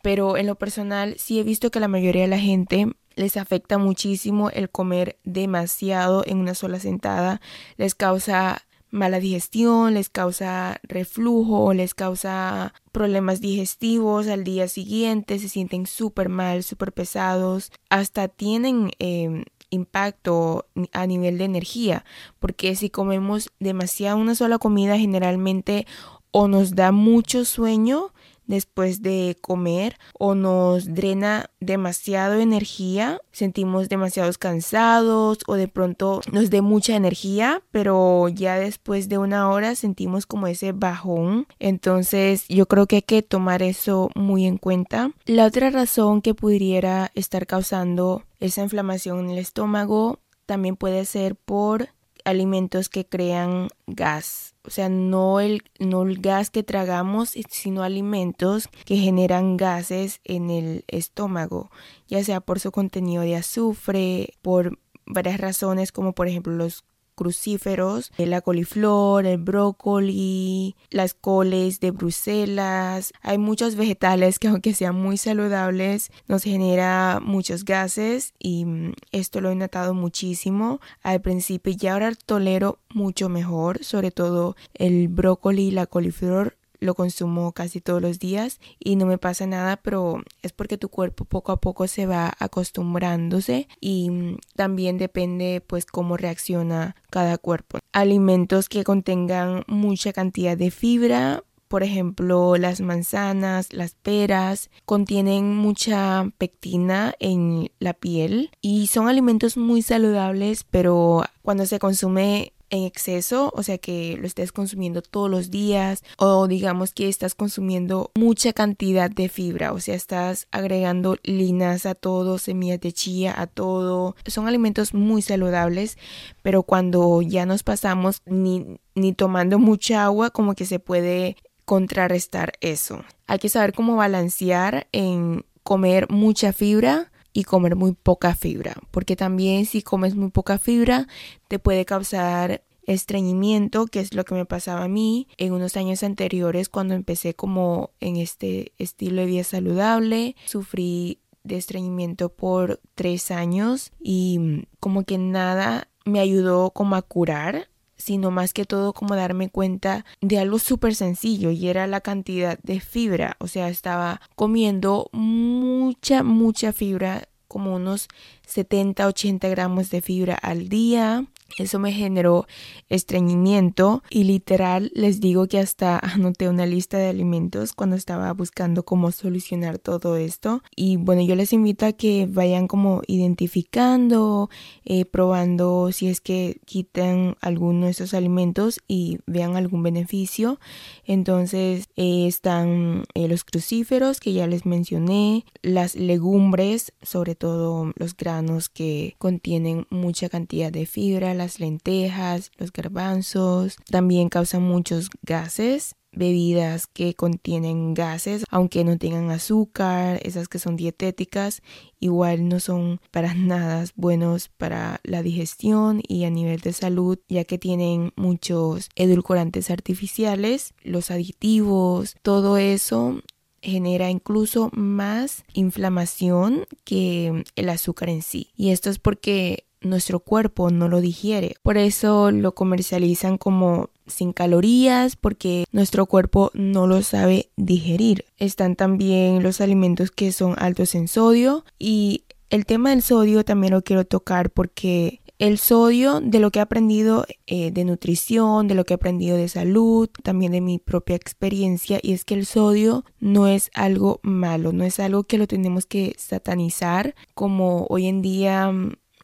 pero 0.00 0.36
en 0.36 0.46
lo 0.46 0.54
personal 0.54 1.16
sí 1.18 1.38
he 1.38 1.42
visto 1.42 1.70
que 1.70 1.80
la 1.80 1.88
mayoría 1.88 2.22
de 2.22 2.28
la 2.28 2.38
gente 2.38 2.86
les 3.14 3.36
afecta 3.36 3.78
muchísimo 3.78 4.48
el 4.50 4.70
comer 4.70 5.18
demasiado 5.24 6.22
en 6.24 6.38
una 6.38 6.54
sola 6.54 6.78
sentada, 6.78 7.40
les 7.76 7.94
causa 7.94 8.62
mala 8.92 9.18
digestión, 9.18 9.94
les 9.94 10.10
causa 10.10 10.78
reflujo, 10.84 11.72
les 11.72 11.94
causa 11.94 12.74
problemas 12.92 13.40
digestivos 13.40 14.28
al 14.28 14.44
día 14.44 14.68
siguiente, 14.68 15.38
se 15.38 15.48
sienten 15.48 15.86
súper 15.86 16.28
mal, 16.28 16.62
súper 16.62 16.92
pesados, 16.92 17.72
hasta 17.88 18.28
tienen 18.28 18.90
em, 18.98 19.44
impacto 19.70 20.66
a 20.92 21.06
nivel 21.06 21.38
de 21.38 21.44
energía, 21.44 22.04
porque 22.38 22.76
si 22.76 22.90
comemos 22.90 23.50
demasiado 23.58 24.18
una 24.18 24.34
sola 24.34 24.58
comida 24.58 24.98
generalmente 24.98 25.86
o 26.30 26.46
nos 26.46 26.74
da 26.74 26.92
mucho 26.92 27.46
sueño 27.46 28.11
después 28.46 29.02
de 29.02 29.36
comer 29.40 29.96
o 30.18 30.34
nos 30.34 30.94
drena 30.94 31.50
demasiado 31.60 32.34
energía, 32.34 33.20
sentimos 33.32 33.88
demasiados 33.88 34.38
cansados 34.38 35.38
o 35.46 35.54
de 35.54 35.68
pronto 35.68 36.20
nos 36.30 36.50
dé 36.50 36.62
mucha 36.62 36.96
energía, 36.96 37.62
pero 37.70 38.28
ya 38.28 38.56
después 38.56 39.08
de 39.08 39.18
una 39.18 39.48
hora 39.50 39.74
sentimos 39.74 40.26
como 40.26 40.46
ese 40.46 40.72
bajón. 40.72 41.46
Entonces 41.58 42.44
yo 42.48 42.66
creo 42.66 42.86
que 42.86 42.96
hay 42.96 43.02
que 43.02 43.22
tomar 43.22 43.62
eso 43.62 44.10
muy 44.14 44.46
en 44.46 44.58
cuenta. 44.58 45.12
La 45.26 45.46
otra 45.46 45.70
razón 45.70 46.22
que 46.22 46.34
pudiera 46.34 47.10
estar 47.14 47.46
causando 47.46 48.24
esa 48.40 48.62
inflamación 48.62 49.20
en 49.20 49.30
el 49.30 49.38
estómago 49.38 50.18
también 50.46 50.76
puede 50.76 51.04
ser 51.04 51.36
por 51.36 51.88
alimentos 52.24 52.88
que 52.88 53.06
crean 53.06 53.68
gas. 53.86 54.51
O 54.64 54.70
sea, 54.70 54.88
no 54.88 55.40
el, 55.40 55.62
no 55.80 56.02
el 56.02 56.20
gas 56.20 56.50
que 56.50 56.62
tragamos, 56.62 57.34
sino 57.50 57.82
alimentos 57.82 58.68
que 58.84 58.96
generan 58.96 59.56
gases 59.56 60.20
en 60.24 60.50
el 60.50 60.84
estómago, 60.86 61.70
ya 62.06 62.22
sea 62.22 62.40
por 62.40 62.60
su 62.60 62.70
contenido 62.70 63.22
de 63.22 63.36
azufre, 63.36 64.34
por 64.40 64.78
varias 65.04 65.40
razones 65.40 65.90
como 65.90 66.12
por 66.12 66.28
ejemplo 66.28 66.52
los 66.52 66.84
crucíferos, 67.22 68.10
eh, 68.18 68.26
la 68.26 68.40
coliflor, 68.40 69.26
el 69.26 69.38
brócoli, 69.38 70.74
las 70.90 71.14
coles 71.14 71.78
de 71.78 71.92
Bruselas. 71.92 73.12
Hay 73.22 73.38
muchos 73.38 73.76
vegetales 73.76 74.40
que 74.40 74.48
aunque 74.48 74.74
sean 74.74 74.96
muy 74.96 75.16
saludables 75.16 76.10
nos 76.26 76.42
genera 76.42 77.20
muchos 77.22 77.64
gases 77.64 78.34
y 78.40 78.64
mm, 78.64 78.94
esto 79.12 79.40
lo 79.40 79.50
he 79.50 79.54
notado 79.54 79.94
muchísimo 79.94 80.80
al 81.04 81.20
principio 81.20 81.76
y 81.80 81.86
ahora 81.86 82.12
tolero 82.26 82.78
mucho 82.92 83.28
mejor, 83.28 83.84
sobre 83.84 84.10
todo 84.10 84.56
el 84.74 85.06
brócoli 85.06 85.68
y 85.68 85.70
la 85.70 85.86
coliflor 85.86 86.56
lo 86.82 86.94
consumo 86.94 87.52
casi 87.52 87.80
todos 87.80 88.02
los 88.02 88.18
días 88.18 88.60
y 88.78 88.96
no 88.96 89.06
me 89.06 89.18
pasa 89.18 89.46
nada, 89.46 89.76
pero 89.76 90.22
es 90.42 90.52
porque 90.52 90.78
tu 90.78 90.88
cuerpo 90.88 91.24
poco 91.24 91.52
a 91.52 91.60
poco 91.60 91.86
se 91.86 92.06
va 92.06 92.32
acostumbrándose 92.38 93.68
y 93.80 94.10
mm, 94.10 94.38
también 94.56 94.98
depende 94.98 95.62
pues 95.66 95.86
cómo 95.86 96.16
reacciona 96.16 96.96
cada 97.10 97.38
cuerpo. 97.38 97.78
Alimentos 97.92 98.68
que 98.68 98.84
contengan 98.84 99.64
mucha 99.66 100.12
cantidad 100.12 100.56
de 100.56 100.70
fibra, 100.70 101.44
por 101.68 101.82
ejemplo, 101.82 102.56
las 102.58 102.82
manzanas, 102.82 103.72
las 103.72 103.94
peras, 103.94 104.68
contienen 104.84 105.56
mucha 105.56 106.30
pectina 106.36 107.14
en 107.18 107.70
la 107.78 107.94
piel 107.94 108.50
y 108.60 108.88
son 108.88 109.08
alimentos 109.08 109.56
muy 109.56 109.80
saludables, 109.80 110.64
pero 110.64 111.22
cuando 111.40 111.64
se 111.64 111.78
consume 111.78 112.52
en 112.72 112.84
exceso, 112.84 113.52
o 113.54 113.62
sea 113.62 113.76
que 113.76 114.16
lo 114.18 114.26
estés 114.26 114.50
consumiendo 114.50 115.02
todos 115.02 115.30
los 115.30 115.50
días 115.50 116.02
o 116.16 116.48
digamos 116.48 116.92
que 116.92 117.08
estás 117.08 117.34
consumiendo 117.34 118.10
mucha 118.14 118.54
cantidad 118.54 119.10
de 119.10 119.28
fibra, 119.28 119.72
o 119.72 119.78
sea, 119.78 119.94
estás 119.94 120.48
agregando 120.50 121.18
linas 121.22 121.84
a 121.84 121.94
todo, 121.94 122.38
semillas 122.38 122.80
de 122.80 122.92
chía 122.92 123.34
a 123.38 123.46
todo. 123.46 124.16
Son 124.26 124.48
alimentos 124.48 124.94
muy 124.94 125.20
saludables, 125.20 125.98
pero 126.40 126.62
cuando 126.62 127.20
ya 127.20 127.44
nos 127.44 127.62
pasamos 127.62 128.22
ni, 128.24 128.78
ni 128.94 129.12
tomando 129.12 129.58
mucha 129.58 130.04
agua, 130.04 130.30
como 130.30 130.54
que 130.54 130.64
se 130.64 130.78
puede 130.78 131.36
contrarrestar 131.66 132.54
eso. 132.62 133.04
Hay 133.26 133.38
que 133.38 133.50
saber 133.50 133.74
cómo 133.74 133.96
balancear 133.96 134.88
en 134.92 135.44
comer 135.62 136.10
mucha 136.10 136.54
fibra 136.54 137.11
y 137.32 137.44
comer 137.44 137.76
muy 137.76 137.92
poca 137.92 138.34
fibra, 138.34 138.74
porque 138.90 139.16
también 139.16 139.66
si 139.66 139.82
comes 139.82 140.14
muy 140.14 140.30
poca 140.30 140.58
fibra 140.58 141.06
te 141.48 141.58
puede 141.58 141.84
causar 141.84 142.62
estreñimiento, 142.84 143.86
que 143.86 144.00
es 144.00 144.14
lo 144.14 144.24
que 144.24 144.34
me 144.34 144.44
pasaba 144.44 144.84
a 144.84 144.88
mí 144.88 145.28
en 145.36 145.52
unos 145.52 145.76
años 145.76 146.02
anteriores 146.02 146.68
cuando 146.68 146.94
empecé 146.94 147.34
como 147.34 147.90
en 148.00 148.16
este 148.16 148.72
estilo 148.78 149.22
de 149.22 149.26
vida 149.26 149.44
saludable. 149.44 150.36
Sufrí 150.46 151.20
de 151.44 151.56
estreñimiento 151.56 152.28
por 152.28 152.80
tres 152.94 153.30
años 153.30 153.92
y 154.00 154.66
como 154.80 155.04
que 155.04 155.18
nada 155.18 155.88
me 156.04 156.20
ayudó 156.20 156.70
como 156.70 156.96
a 156.96 157.02
curar 157.02 157.68
sino 158.02 158.30
más 158.30 158.52
que 158.52 158.64
todo 158.64 158.92
como 158.92 159.14
darme 159.14 159.48
cuenta 159.48 160.04
de 160.20 160.38
algo 160.38 160.58
súper 160.58 160.94
sencillo 160.94 161.50
y 161.50 161.68
era 161.68 161.86
la 161.86 162.00
cantidad 162.00 162.58
de 162.62 162.80
fibra. 162.80 163.36
O 163.38 163.46
sea, 163.46 163.68
estaba 163.68 164.20
comiendo 164.34 165.08
mucha, 165.12 166.22
mucha 166.22 166.72
fibra, 166.72 167.28
como 167.46 167.76
unos 167.76 168.08
70, 168.46 169.06
80 169.06 169.48
gramos 169.48 169.90
de 169.90 170.00
fibra 170.00 170.34
al 170.34 170.68
día. 170.68 171.26
Eso 171.58 171.78
me 171.78 171.92
generó 171.92 172.46
estreñimiento 172.88 174.02
y 174.10 174.24
literal 174.24 174.90
les 174.94 175.20
digo 175.20 175.46
que 175.46 175.58
hasta 175.58 175.98
anoté 176.02 176.48
una 176.48 176.66
lista 176.66 176.98
de 176.98 177.08
alimentos 177.08 177.72
cuando 177.72 177.96
estaba 177.96 178.32
buscando 178.32 178.84
cómo 178.84 179.10
solucionar 179.12 179.78
todo 179.78 180.16
esto. 180.16 180.62
Y 180.76 180.96
bueno, 180.96 181.22
yo 181.22 181.34
les 181.36 181.52
invito 181.52 181.86
a 181.86 181.92
que 181.92 182.26
vayan 182.30 182.68
como 182.68 183.02
identificando, 183.06 184.50
eh, 184.84 185.04
probando 185.04 185.92
si 185.92 186.08
es 186.08 186.20
que 186.20 186.60
quitan 186.64 187.36
alguno 187.40 187.86
de 187.86 187.92
esos 187.92 188.14
alimentos 188.14 188.80
y 188.88 189.18
vean 189.26 189.56
algún 189.56 189.82
beneficio. 189.82 190.58
Entonces 191.04 191.88
eh, 191.96 192.26
están 192.26 193.04
eh, 193.14 193.28
los 193.28 193.44
crucíferos 193.44 194.20
que 194.20 194.32
ya 194.32 194.46
les 194.46 194.66
mencioné, 194.66 195.44
las 195.62 195.94
legumbres, 195.94 196.92
sobre 197.02 197.34
todo 197.34 197.92
los 197.96 198.16
granos 198.16 198.68
que 198.68 199.14
contienen 199.18 199.86
mucha 199.90 200.28
cantidad 200.28 200.72
de 200.72 200.86
fibra, 200.86 201.34
las 201.42 201.60
lentejas, 201.60 202.50
los 202.56 202.72
garbanzos, 202.72 203.76
también 203.90 204.28
causan 204.28 204.62
muchos 204.62 205.10
gases 205.22 205.96
bebidas 206.12 206.86
que 206.86 207.14
contienen 207.14 207.94
gases, 207.94 208.44
aunque 208.50 208.84
no 208.84 208.98
tengan 208.98 209.30
azúcar, 209.30 210.20
esas 210.22 210.48
que 210.48 210.58
son 210.58 210.76
dietéticas, 210.76 211.62
igual 212.00 212.48
no 212.48 212.60
son 212.60 213.00
para 213.10 213.34
nada 213.34 213.84
buenos 213.96 214.48
para 214.48 215.00
la 215.02 215.22
digestión 215.22 216.02
y 216.06 216.24
a 216.24 216.30
nivel 216.30 216.60
de 216.60 216.72
salud, 216.72 217.18
ya 217.28 217.44
que 217.44 217.58
tienen 217.58 218.12
muchos 218.16 218.90
edulcorantes 218.94 219.70
artificiales, 219.70 220.74
los 220.82 221.10
aditivos, 221.10 222.14
todo 222.22 222.58
eso 222.58 223.22
genera 223.62 224.10
incluso 224.10 224.70
más 224.72 225.44
inflamación 225.54 226.66
que 226.84 227.44
el 227.54 227.68
azúcar 227.68 228.08
en 228.08 228.22
sí. 228.22 228.50
Y 228.56 228.70
esto 228.70 228.90
es 228.90 228.98
porque 228.98 229.66
nuestro 229.82 230.20
cuerpo 230.20 230.70
no 230.70 230.88
lo 230.88 231.00
digiere. 231.00 231.56
Por 231.62 231.78
eso 231.78 232.30
lo 232.30 232.54
comercializan 232.54 233.38
como 233.38 233.90
sin 234.06 234.32
calorías 234.32 235.16
porque 235.16 235.64
nuestro 235.72 236.06
cuerpo 236.06 236.50
no 236.54 236.86
lo 236.86 237.02
sabe 237.02 237.50
digerir. 237.56 238.24
Están 238.38 238.76
también 238.76 239.42
los 239.42 239.60
alimentos 239.60 240.10
que 240.10 240.32
son 240.32 240.54
altos 240.58 240.94
en 240.94 241.08
sodio 241.08 241.64
y 241.78 242.24
el 242.50 242.66
tema 242.66 242.90
del 242.90 243.02
sodio 243.02 243.44
también 243.44 243.72
lo 243.72 243.82
quiero 243.82 244.04
tocar 244.04 244.50
porque 244.50 245.22
el 245.42 245.58
sodio, 245.58 246.20
de 246.20 246.38
lo 246.38 246.52
que 246.52 246.60
he 246.60 246.62
aprendido 246.62 247.26
eh, 247.48 247.72
de 247.72 247.84
nutrición, 247.84 248.68
de 248.68 248.76
lo 248.76 248.84
que 248.84 248.94
he 248.94 248.96
aprendido 248.96 249.36
de 249.36 249.48
salud, 249.48 250.08
también 250.22 250.52
de 250.52 250.60
mi 250.60 250.78
propia 250.78 251.16
experiencia, 251.16 251.98
y 252.00 252.12
es 252.12 252.24
que 252.24 252.34
el 252.34 252.46
sodio 252.46 253.04
no 253.18 253.48
es 253.48 253.68
algo 253.74 254.20
malo, 254.22 254.72
no 254.72 254.84
es 254.84 255.00
algo 255.00 255.24
que 255.24 255.38
lo 255.38 255.48
tenemos 255.48 255.84
que 255.84 256.14
satanizar, 256.16 257.16
como 257.34 257.86
hoy 257.88 258.06
en 258.06 258.22
día 258.22 258.72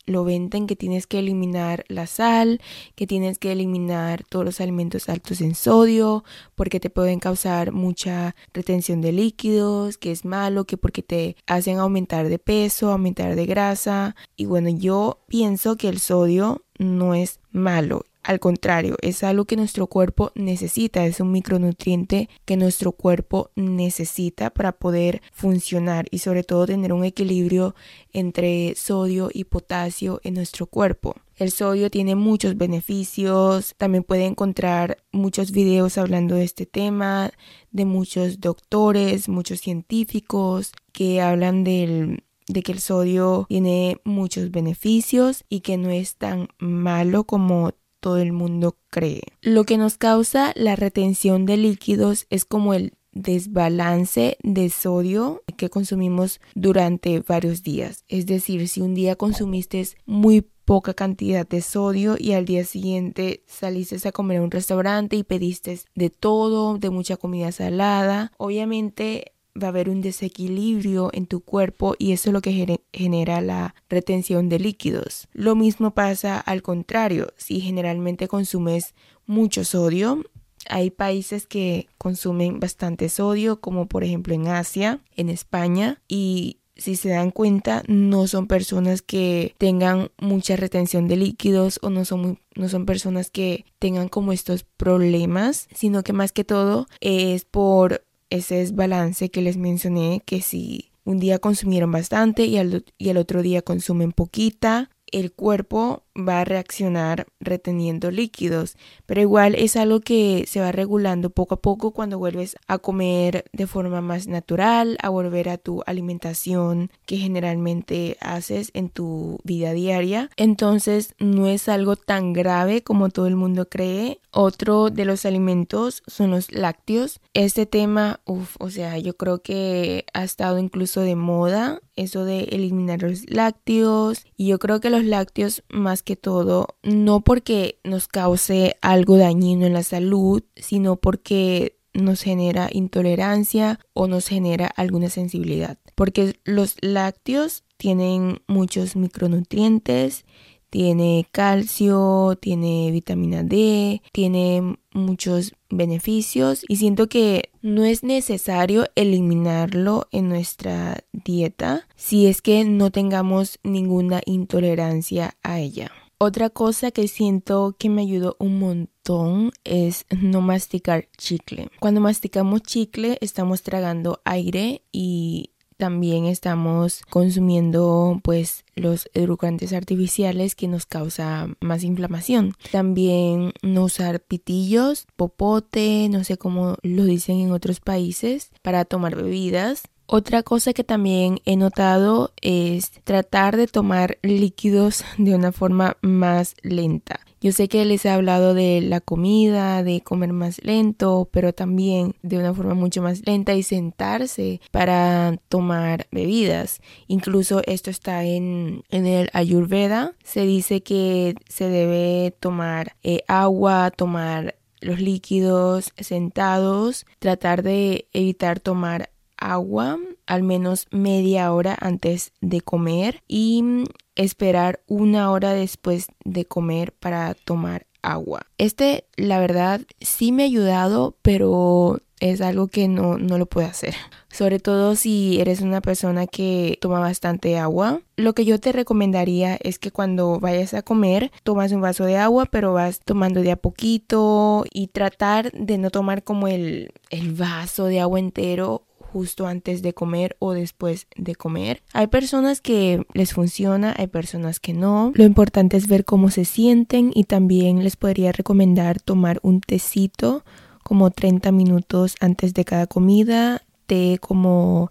lo 0.09 0.25
venden 0.25 0.67
que 0.67 0.77
tienes 0.77 1.07
que 1.07 1.21
eliminar 1.21 1.85
la 1.89 2.07
sal, 2.07 2.61
que 2.95 3.07
tienes 3.07 3.39
que 3.39 3.53
eliminar 3.53 4.25
todos 4.25 4.45
los 4.45 4.61
alimentos 4.61 5.09
altos 5.09 5.41
en 5.41 5.55
sodio, 5.55 6.25
porque 6.55 6.81
te 6.81 6.91
pueden 6.91 7.21
causar 7.21 7.73
mucha 7.73 8.35
retención 8.53 9.01
de 9.01 9.13
líquidos, 9.13 9.99
que 9.99 10.11
es 10.11 10.25
malo, 10.25 10.65
que 10.65 10.77
porque 10.77 11.03
te 11.03 11.37
hacen 11.47 11.79
aumentar 11.79 12.29
de 12.29 12.39
peso, 12.39 12.91
aumentar 12.91 13.37
de 13.37 13.47
grasa. 13.47 14.17
Y 14.37 14.47
bueno, 14.47 14.71
yo 14.71 15.21
pienso 15.29 15.77
que 15.77 15.89
el 15.89 16.01
sodio 16.01 16.65
no 16.79 17.15
es 17.15 17.41
malo. 17.51 18.05
Al 18.29 18.41
contrario, 18.41 18.97
es 19.01 19.25
algo 19.25 19.47
que 19.47 19.57
nuestro 19.57 19.87
cuerpo 19.87 20.33
necesita, 20.35 21.07
es 21.07 21.19
un 21.19 21.33
micronutriente 21.33 22.29
que 22.45 22.59
nuestro 22.59 22.93
cuerpo 22.93 23.51
necesita 23.57 24.51
para 24.51 24.73
poder 24.73 25.23
funcionar 25.33 26.09
y 26.11 26.19
sobre 26.19 26.45
todo 26.45 26.67
tener 26.67 26.93
un 26.93 27.05
equilibrio 27.05 27.75
entre 28.13 28.75
sodio 28.77 29.31
y 29.33 29.45
potasio 29.45 30.21
en 30.25 30.35
nuestro 30.35 30.67
cuerpo. 30.67 31.15
El 31.37 31.51
sodio 31.51 31.91
tiene 31.91 32.17
muchos 32.17 32.59
beneficios, 32.59 33.75
también 33.79 34.05
puede 34.05 34.27
encontrar 34.27 34.99
muchos 35.11 35.51
videos 35.51 35.97
hablando 35.97 36.35
de 36.35 36.45
este 36.45 36.67
tema, 36.67 37.31
de 37.71 37.87
muchos 37.87 38.41
doctores, 38.41 39.31
muchos 39.31 39.61
científicos 39.63 40.73
que 40.93 41.23
hablan 41.23 41.65
de 41.65 42.23
que 42.63 42.73
el 42.73 42.81
sodio 42.81 43.47
tiene 43.49 43.97
muchos 44.05 44.51
beneficios 44.51 45.47
y 45.49 45.61
que 45.61 45.79
no 45.79 45.89
es 45.89 46.17
tan 46.17 46.49
malo 46.59 47.25
como 47.25 47.73
todo 48.09 48.17
el 48.17 48.33
mundo 48.33 48.75
cree. 48.89 49.21
Lo 49.43 49.65
que 49.65 49.77
nos 49.77 49.99
causa 49.99 50.55
la 50.57 50.77
retención 50.77 51.45
de 51.45 51.59
líquidos 51.59 52.27
es 52.31 52.47
como 52.47 52.73
el 52.73 52.95
desbalance 53.13 54.39
de 54.43 54.71
sodio 54.71 55.43
que 55.59 55.69
consumimos 55.69 56.41
durante 56.55 57.21
varios 57.21 57.63
días. 57.63 58.05
Es 58.09 58.25
decir, 58.25 58.67
si 58.67 58.81
un 58.81 58.95
día 58.95 59.15
consumiste 59.15 59.87
muy 60.07 60.41
poca 60.65 60.95
cantidad 60.95 61.47
de 61.47 61.61
sodio 61.61 62.17
y 62.19 62.33
al 62.33 62.47
día 62.47 62.65
siguiente 62.65 63.43
saliste 63.47 64.09
a 64.09 64.13
comer 64.13 64.39
a 64.39 64.43
un 64.43 64.51
restaurante 64.51 65.17
y 65.17 65.23
pediste 65.23 65.79
de 65.95 66.09
todo, 66.09 66.79
de 66.79 66.89
mucha 66.89 67.19
comida 67.19 67.53
salada. 67.53 68.33
Obviamente 68.39 69.33
va 69.59 69.67
a 69.67 69.71
haber 69.71 69.91
un 69.91 70.01
desequilibrio 70.01 71.11
en 71.13 71.27
tu 71.27 71.41
cuerpo 71.41 71.95
y 71.99 72.13
eso 72.13 72.31
es 72.31 72.33
lo 72.33 72.41
que 72.41 72.79
genera 72.93 73.41
la 73.41 73.75
retención 73.89 74.49
de 74.49 74.59
líquidos. 74.59 75.29
Lo 75.33 75.55
mismo 75.55 75.93
pasa 75.93 76.39
al 76.39 76.63
contrario, 76.63 77.33
si 77.37 77.61
generalmente 77.61 78.29
consumes 78.29 78.95
mucho 79.27 79.65
sodio, 79.65 80.25
hay 80.69 80.91
países 80.91 81.47
que 81.47 81.89
consumen 81.99 82.61
bastante 82.61 83.09
sodio, 83.09 83.61
como 83.61 83.87
por 83.87 84.05
ejemplo 84.05 84.35
en 84.35 84.49
Asia, 84.49 85.01
en 85.17 85.29
España, 85.29 86.01
y 86.09 86.59
si 86.79 86.95
se 86.95 87.11
dan 87.11 87.33
cuenta, 87.33 87.83
no 87.89 88.29
son 88.29 88.47
personas 88.47 89.03
que 89.03 89.55
tengan 89.59 90.11
mucha 90.19 90.57
retención 90.57 91.09
de 91.09 91.17
líquidos 91.17 91.81
o 91.83 91.91
no 91.91 92.05
son, 92.05 92.39
no 92.55 92.69
son 92.69 92.87
personas 92.87 93.31
que 93.31 93.65
tengan 93.81 94.09
como 94.09 94.33
estos 94.33 94.63
problemas, 94.63 95.69
sino 95.75 96.05
que 96.05 96.13
más 96.13 96.33
que 96.33 96.45
todo 96.45 96.87
es 97.01 97.45
por 97.45 98.05
ese 98.31 98.57
desbalance 98.57 99.31
que 99.31 99.43
les 99.43 99.57
mencioné, 99.57 100.23
que 100.25 100.41
si 100.41 100.91
un 101.05 101.19
día 101.19 101.39
consumieron 101.39 101.91
bastante 101.91 102.45
y 102.45 102.59
al, 102.59 102.85
y 102.99 103.09
al 103.09 103.17
otro 103.17 103.43
día 103.43 103.63
consumen 103.63 104.13
poquita, 104.13 104.91
el 105.11 105.33
cuerpo 105.33 106.05
va 106.19 106.41
a 106.41 106.45
reaccionar 106.45 107.27
reteniendo 107.41 108.11
líquidos, 108.11 108.77
pero 109.07 109.21
igual 109.21 109.55
es 109.55 109.77
algo 109.77 110.01
que 110.01 110.45
se 110.49 110.61
va 110.61 110.73
regulando 110.73 111.31
poco 111.31 111.55
a 111.55 111.61
poco 111.61 111.93
cuando 111.93 112.19
vuelves 112.19 112.57
a 112.67 112.79
comer 112.79 113.45
de 113.53 113.67
forma 113.67 114.01
más 114.01 114.27
natural, 114.27 114.99
a 115.03 115.09
volver 115.09 115.49
a 115.49 115.59
tu 115.59 115.83
alimentación 115.87 116.91
que 117.07 117.17
generalmente 117.17 118.17
haces 118.21 118.71
en 118.75 118.89
tu 118.89 119.39
vida 119.45 119.73
diaria. 119.73 120.31
Entonces 120.37 121.15
no 121.19 121.47
es 121.47 121.69
algo 121.69 121.97
tan 121.97 122.33
grave 122.33 122.83
como 122.83 123.11
todo 123.11 123.27
el 123.27 123.37
mundo 123.37 123.69
cree. 123.69 124.21
Otro 124.31 124.91
de 124.91 125.05
los 125.05 125.25
alimentos 125.25 126.03
son 126.07 126.31
los 126.31 126.53
lácteos. 126.53 127.21
Este 127.35 127.67
tema, 127.67 128.21
uff, 128.25 128.57
o 128.59 128.71
sea, 128.71 128.99
yo 128.99 129.17
creo 129.17 129.43
que 129.43 130.05
ha 130.13 130.25
estado 130.25 130.59
incluso 130.59 131.01
de 131.01 131.17
moda 131.17 131.81
eso 131.99 132.25
de 132.25 132.45
eliminar 132.45 133.03
los 133.03 133.29
lácteos 133.29 134.25
y 134.37 134.47
yo 134.47 134.59
creo 134.59 134.81
que 134.81 134.91
los 134.91 135.05
lácteos 135.05 135.65
más 135.69 136.03
que 136.03 136.08
todo, 136.17 136.77
no 136.83 137.21
porque 137.21 137.79
nos 137.85 138.09
cause 138.09 138.77
algo 138.81 139.17
dañino 139.17 139.67
en 139.67 139.73
la 139.73 139.83
salud, 139.83 140.43
sino 140.57 140.97
porque 140.97 141.79
nos 141.95 142.23
genera 142.23 142.69
intolerancia 142.73 143.81
o 143.93 144.07
nos 144.07 144.29
genera 144.29 144.67
alguna 144.67 145.11
sensibilidad. 145.11 145.79
Porque 145.95 146.37
los 146.45 146.77
lácteos 146.81 147.65
tienen 147.77 148.41
muchos 148.47 148.97
micronutrientes, 148.97 150.25
tiene 150.71 151.27
calcio, 151.33 152.37
tiene 152.41 152.91
vitamina 152.91 153.43
D, 153.43 154.03
tiene 154.13 154.79
muchos 154.99 155.55
beneficios 155.71 156.65
y 156.69 156.77
siento 156.77 157.09
que 157.09 157.51
no 157.63 157.85
es 157.85 158.03
necesario 158.03 158.87
eliminarlo 158.95 160.07
en 160.13 160.29
nuestra 160.29 161.05
dieta 161.13 161.87
si 161.97 162.27
es 162.27 162.43
que 162.43 162.65
no 162.65 162.91
tengamos 162.91 163.59
ninguna 163.63 164.21
intolerancia 164.27 165.37
a 165.43 165.61
ella. 165.61 165.91
Otra 166.21 166.51
cosa 166.51 166.91
que 166.91 167.07
siento 167.07 167.77
que 167.79 167.89
me 167.89 168.03
ayudó 168.03 168.35
un 168.41 168.59
montón 168.59 169.53
es 169.63 170.05
no 170.11 170.41
masticar 170.41 171.07
chicle. 171.17 171.69
Cuando 171.79 172.01
masticamos 172.01 172.63
chicle 172.63 173.19
estamos 173.21 173.63
tragando 173.63 174.21
aire 174.25 174.83
y 174.91 175.53
también 175.79 176.27
estamos 176.27 177.03
consumiendo 177.09 178.21
pues 178.23 178.65
los 178.75 179.09
edulcorantes 179.15 179.73
artificiales 179.73 180.55
que 180.55 180.69
nos 180.69 180.85
causa 180.85 181.49
más 181.61 181.85
inflamación. 181.85 182.55
También 182.71 183.53
no 183.63 183.85
usar 183.85 184.21
pitillos, 184.21 185.07
popote, 185.17 186.09
no 186.11 186.25
sé 186.25 186.37
cómo 186.37 186.77
lo 186.83 187.05
dicen 187.05 187.39
en 187.39 187.53
otros 187.53 187.81
países 187.81 188.51
para 188.63 188.85
tomar 188.85 189.17
bebidas. 189.17 189.85
Otra 190.07 190.43
cosa 190.43 190.73
que 190.73 190.85
también 190.85 191.39
he 191.45 191.57
notado 191.57 192.33
es 192.41 192.91
tratar 193.05 193.57
de 193.57 193.67
tomar 193.67 194.19
líquidos 194.23 195.05
de 195.19 195.35
una 195.35 195.53
forma 195.53 195.97
más 196.01 196.55
lenta. 196.63 197.21
Yo 197.41 197.53
sé 197.53 197.69
que 197.69 197.85
les 197.85 198.05
he 198.05 198.11
hablado 198.11 198.55
de 198.55 198.81
la 198.81 199.01
comida, 199.01 199.83
de 199.83 200.01
comer 200.01 200.33
más 200.33 200.63
lento, 200.65 201.29
pero 201.31 201.53
también 201.53 202.15
de 202.23 202.39
una 202.39 202.53
forma 202.53 202.75
mucho 202.75 203.01
más 203.03 203.25
lenta 203.27 203.55
y 203.55 203.63
sentarse 203.63 204.61
para 204.71 205.39
tomar 205.49 206.09
bebidas. 206.11 206.81
Incluso 207.07 207.63
esto 207.67 207.91
está 207.91 208.25
en, 208.25 208.83
el 208.91 209.31
Ayurveda. 209.33 210.15
Se 210.25 210.45
dice 210.47 210.83
que 210.83 211.35
se 211.49 211.69
debe 211.69 212.35
tomar 212.41 212.97
eh, 213.03 213.23
agua, 213.29 213.91
tomar 213.91 214.57
los 214.81 215.01
líquidos 215.01 215.93
sentados, 215.97 217.07
tratar 217.19 217.63
de 217.63 218.09
evitar 218.13 218.61
tomar 218.61 219.11
agua 219.39 219.99
al 220.27 220.43
menos 220.43 220.87
media 220.91 221.53
hora 221.53 221.77
antes 221.81 222.33
de 222.41 222.61
comer 222.61 223.23
y 223.27 223.85
esperar 224.15 224.81
una 224.87 225.31
hora 225.31 225.55
después 225.55 226.09
de 226.25 226.45
comer 226.45 226.93
para 226.93 227.35
tomar 227.35 227.87
agua. 228.03 228.47
Este, 228.59 229.07
la 229.17 229.41
verdad, 229.41 229.81
sí 230.01 230.33
me 230.33 230.43
ha 230.43 230.47
ayudado, 230.47 231.17
pero 231.23 232.01
es 232.21 232.41
algo 232.41 232.69
que 232.69 232.89
no, 232.89 233.17
no 233.19 233.39
lo 233.39 233.47
puede 233.47 233.69
hacer. 233.69 233.95
Sobre 234.31 234.59
todo 234.59 234.95
si 234.97 235.41
eres 235.41 235.61
una 235.61 235.81
persona 235.81 236.27
que 236.27 236.79
toma 236.81 237.01
bastante 237.01 237.59
agua. 237.59 238.01
Lo 238.17 238.35
que 238.35 238.45
yo 238.45 238.61
te 238.61 238.73
recomendaría 238.73 239.57
es 239.63 239.79
que 239.79 239.91
cuando 239.91 240.39
vayas 240.39 240.75
a 240.75 240.83
comer, 240.83 241.33
tomas 241.45 241.73
un 241.73 241.81
vaso 241.81 242.05
de 242.05 242.17
agua, 242.17 242.47
pero 242.47 242.73
vas 242.73 243.01
tomando 243.01 243.41
de 243.41 243.53
a 243.53 243.57
poquito 243.57 244.65
y 244.73 244.89
tratar 244.89 245.53
de 245.53 245.79
no 245.79 245.91
tomar 245.91 246.25
como 246.25 246.49
el, 246.49 246.93
el 247.11 247.33
vaso 247.33 247.87
de 247.87 248.01
agua 248.01 248.19
entero 248.19 248.83
justo 249.13 249.47
antes 249.47 249.83
de 249.83 249.93
comer 249.95 250.37
o 250.39 250.53
después 250.53 251.07
de 251.17 251.35
comer. 251.35 251.83
Hay 251.93 252.07
personas 252.09 252.61
que 252.61 253.05
les 253.15 253.33
funciona, 253.33 253.95
hay 253.97 254.07
personas 254.07 254.61
que 254.61 254.75
no. 254.75 255.13
Lo 255.15 255.25
importante 255.25 255.77
es 255.77 255.89
ver 255.89 256.05
cómo 256.05 256.31
se 256.31 256.45
sienten 256.45 257.11
y 257.15 257.25
también 257.25 257.83
les 257.83 257.97
podría 257.97 258.33
recomendar 258.33 259.01
tomar 259.01 259.41
un 259.43 259.61
tecito 259.61 260.45
como 260.83 261.11
30 261.11 261.53
minutos 261.53 262.17
antes 262.21 262.55
de 262.55 262.65
cada 262.65 262.87
comida, 262.87 263.63
té 263.87 264.19
como 264.21 264.91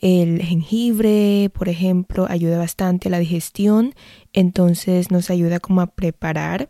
el 0.00 0.42
jengibre, 0.42 1.50
por 1.54 1.68
ejemplo, 1.68 2.26
ayuda 2.28 2.58
bastante 2.58 3.08
a 3.08 3.10
la 3.10 3.18
digestión, 3.18 3.94
entonces 4.32 5.10
nos 5.10 5.30
ayuda 5.30 5.60
como 5.60 5.80
a 5.80 5.86
preparar 5.86 6.68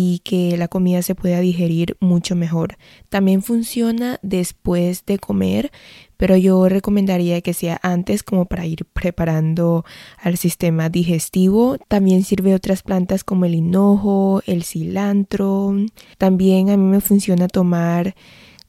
y 0.00 0.20
que 0.20 0.56
la 0.56 0.68
comida 0.68 1.02
se 1.02 1.16
pueda 1.16 1.40
digerir 1.40 1.96
mucho 1.98 2.36
mejor. 2.36 2.76
También 3.08 3.42
funciona 3.42 4.20
después 4.22 5.04
de 5.06 5.18
comer, 5.18 5.72
pero 6.16 6.36
yo 6.36 6.68
recomendaría 6.68 7.40
que 7.40 7.52
sea 7.52 7.80
antes 7.82 8.22
como 8.22 8.44
para 8.44 8.64
ir 8.64 8.84
preparando 8.84 9.84
al 10.16 10.36
sistema 10.36 10.88
digestivo. 10.88 11.78
También 11.88 12.22
sirve 12.22 12.54
otras 12.54 12.84
plantas 12.84 13.24
como 13.24 13.44
el 13.44 13.56
hinojo, 13.56 14.40
el 14.46 14.62
cilantro. 14.62 15.74
También 16.16 16.70
a 16.70 16.76
mí 16.76 16.84
me 16.84 17.00
funciona 17.00 17.48
tomar 17.48 18.14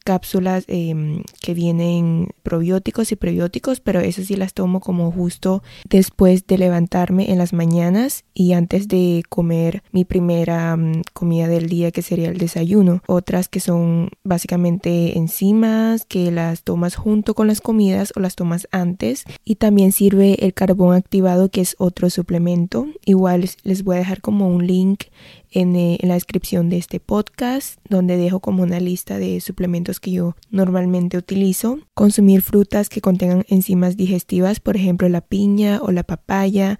cápsulas 0.10 0.64
em, 0.66 1.22
que 1.40 1.54
vienen 1.54 2.30
probióticos 2.42 3.12
y 3.12 3.16
prebióticos, 3.16 3.80
pero 3.80 4.00
eso 4.00 4.24
sí 4.24 4.36
las 4.36 4.56
tomo 4.56 4.80
como 4.80 5.12
justo 5.12 5.62
después 5.88 6.48
de 6.48 6.58
levantarme 6.58 7.30
en 7.32 7.38
las 7.38 7.54
mañanas 7.54 8.24
y 8.34 8.54
antes 8.54 8.88
de 8.88 9.22
comer 9.30 9.84
mi 9.92 10.06
primera 10.06 10.76
mm, 10.76 11.04
comida 11.14 11.48
del 11.48 11.70
día 11.70 11.92
que 11.92 12.02
sería 12.02 12.30
el 12.30 12.40
desayuno. 12.40 13.04
Otras 13.06 13.50
que 13.50 13.60
son 13.60 14.10
básicamente 14.24 15.16
enzimas 15.16 16.06
que 16.06 16.32
las 16.32 16.64
tomas 16.64 16.96
junto 16.96 17.36
con 17.36 17.46
las 17.46 17.62
comidas 17.62 18.12
o 18.16 18.20
las 18.20 18.36
tomas 18.36 18.68
antes 18.72 19.26
y 19.46 19.58
también 19.58 19.92
sirve 19.92 20.44
el 20.44 20.56
carbón 20.56 20.96
activado 20.96 21.50
que 21.50 21.62
es 21.62 21.76
otro 21.78 22.10
suplemento. 22.10 22.88
Igual 23.06 23.48
les 23.62 23.84
voy 23.84 23.98
a 23.98 24.00
dejar 24.00 24.22
como 24.22 24.48
un 24.48 24.66
link 24.66 25.04
eh, 25.52 25.98
en, 26.00 26.08
la 26.08 26.14
descripción 26.14 26.70
de 26.70 26.78
este 26.78 27.00
podcast, 27.00 27.80
donde 27.90 28.18
dejo 28.18 28.40
como 28.40 28.62
una 28.62 28.80
lista 28.80 29.18
de 29.18 29.42
suplementos 29.42 29.99
que 30.00 30.12
yo 30.12 30.36
normalmente 30.50 31.18
utilizo. 31.18 31.80
Consumir 31.94 32.42
frutas 32.42 32.90
que 32.90 33.02
contengan 33.02 33.46
enzimas 33.48 33.98
digestivas, 33.98 34.60
por 34.60 34.76
ejemplo 34.76 35.10
la 35.10 35.22
piña 35.22 35.80
o 35.82 35.92
la 35.92 36.04
papaya 36.04 36.80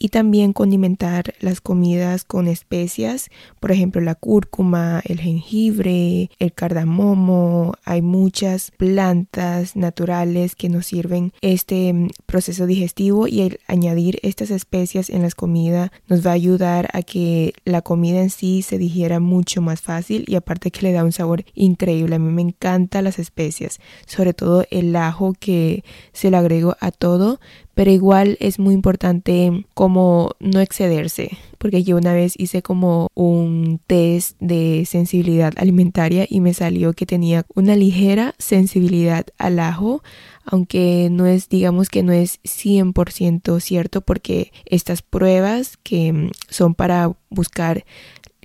y 0.00 0.08
también 0.08 0.54
condimentar 0.54 1.34
las 1.40 1.60
comidas 1.60 2.24
con 2.24 2.48
especias, 2.48 3.28
por 3.60 3.70
ejemplo 3.70 4.00
la 4.00 4.14
cúrcuma, 4.14 5.02
el 5.04 5.20
jengibre, 5.20 6.30
el 6.38 6.52
cardamomo, 6.54 7.74
hay 7.84 8.00
muchas 8.00 8.72
plantas 8.78 9.76
naturales 9.76 10.56
que 10.56 10.70
nos 10.70 10.86
sirven 10.86 11.32
este 11.42 11.92
mm, 11.92 12.08
proceso 12.24 12.66
digestivo 12.66 13.28
y 13.28 13.42
el 13.42 13.60
añadir 13.68 14.18
estas 14.22 14.50
especias 14.50 15.10
en 15.10 15.20
las 15.20 15.34
comidas 15.34 15.90
nos 16.08 16.26
va 16.26 16.30
a 16.30 16.34
ayudar 16.34 16.88
a 16.94 17.02
que 17.02 17.52
la 17.66 17.82
comida 17.82 18.20
en 18.22 18.30
sí 18.30 18.62
se 18.62 18.78
digiera 18.78 19.20
mucho 19.20 19.60
más 19.60 19.82
fácil 19.82 20.24
y 20.26 20.34
aparte 20.34 20.70
que 20.70 20.80
le 20.80 20.92
da 20.92 21.04
un 21.04 21.12
sabor 21.12 21.44
increíble. 21.54 22.16
A 22.16 22.18
mí 22.18 22.32
me 22.32 22.42
encantan 22.42 23.04
las 23.04 23.18
especias, 23.18 23.80
sobre 24.06 24.32
todo 24.32 24.64
el 24.70 24.96
ajo 24.96 25.34
que 25.38 25.84
se 26.14 26.30
le 26.30 26.38
agrego 26.38 26.76
a 26.80 26.90
todo, 26.90 27.38
pero 27.80 27.92
igual 27.92 28.36
es 28.40 28.58
muy 28.58 28.74
importante 28.74 29.64
como 29.72 30.32
no 30.38 30.60
excederse, 30.60 31.38
porque 31.56 31.82
yo 31.82 31.96
una 31.96 32.12
vez 32.12 32.34
hice 32.36 32.60
como 32.60 33.08
un 33.14 33.80
test 33.86 34.36
de 34.38 34.84
sensibilidad 34.86 35.54
alimentaria 35.56 36.26
y 36.28 36.42
me 36.42 36.52
salió 36.52 36.92
que 36.92 37.06
tenía 37.06 37.46
una 37.54 37.76
ligera 37.76 38.34
sensibilidad 38.36 39.24
al 39.38 39.58
ajo, 39.60 40.02
aunque 40.44 41.08
no 41.10 41.24
es, 41.24 41.48
digamos 41.48 41.88
que 41.88 42.02
no 42.02 42.12
es 42.12 42.38
100% 42.42 43.58
cierto 43.60 44.02
porque 44.02 44.52
estas 44.66 45.00
pruebas 45.00 45.78
que 45.78 46.30
son 46.50 46.74
para 46.74 47.16
buscar 47.30 47.86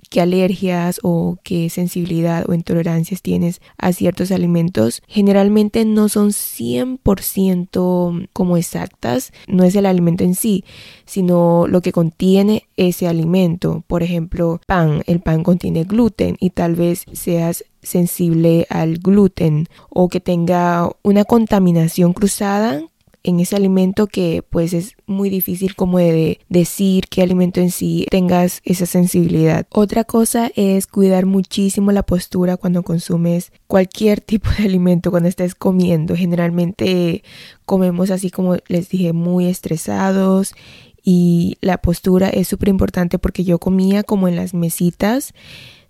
qué 0.08 0.20
alergias 0.20 1.00
o 1.02 1.38
qué 1.42 1.70
sensibilidad 1.70 2.48
o 2.48 2.54
intolerancias 2.54 3.22
tienes 3.22 3.60
a 3.78 3.92
ciertos 3.92 4.30
alimentos, 4.30 5.02
generalmente 5.06 5.84
no 5.84 6.08
son 6.08 6.30
100% 6.30 8.28
como 8.32 8.56
exactas, 8.56 9.32
no 9.46 9.64
es 9.64 9.74
el 9.74 9.86
alimento 9.86 10.24
en 10.24 10.34
sí, 10.34 10.64
sino 11.04 11.66
lo 11.68 11.80
que 11.80 11.92
contiene 11.92 12.68
ese 12.76 13.06
alimento. 13.08 13.84
Por 13.86 14.02
ejemplo, 14.02 14.60
pan, 14.66 15.02
el 15.06 15.20
pan 15.20 15.42
contiene 15.42 15.84
gluten 15.84 16.36
y 16.40 16.50
tal 16.50 16.74
vez 16.74 17.04
seas 17.12 17.64
sensible 17.82 18.66
al 18.68 18.98
gluten 18.98 19.68
o 19.90 20.08
que 20.08 20.20
tenga 20.20 20.90
una 21.02 21.24
contaminación 21.24 22.12
cruzada 22.12 22.82
en 23.26 23.40
ese 23.40 23.56
alimento 23.56 24.06
que 24.06 24.42
pues 24.48 24.72
es 24.72 24.94
muy 25.06 25.30
difícil 25.30 25.74
como 25.74 25.98
de 25.98 26.38
decir 26.48 27.06
qué 27.10 27.22
alimento 27.22 27.60
en 27.60 27.72
sí 27.72 28.06
tengas 28.08 28.62
esa 28.64 28.86
sensibilidad. 28.86 29.66
Otra 29.70 30.04
cosa 30.04 30.52
es 30.54 30.86
cuidar 30.86 31.26
muchísimo 31.26 31.90
la 31.90 32.04
postura 32.04 32.56
cuando 32.56 32.84
consumes 32.84 33.50
cualquier 33.66 34.20
tipo 34.22 34.48
de 34.56 34.64
alimento, 34.64 35.10
cuando 35.10 35.28
estés 35.28 35.56
comiendo. 35.56 36.14
Generalmente 36.14 37.24
comemos 37.64 38.12
así 38.12 38.30
como 38.30 38.56
les 38.68 38.88
dije, 38.88 39.12
muy 39.12 39.46
estresados 39.46 40.54
y 41.02 41.58
la 41.60 41.78
postura 41.78 42.28
es 42.28 42.46
súper 42.46 42.68
importante 42.68 43.18
porque 43.18 43.42
yo 43.42 43.58
comía 43.58 44.04
como 44.04 44.28
en 44.28 44.36
las 44.36 44.54
mesitas 44.54 45.34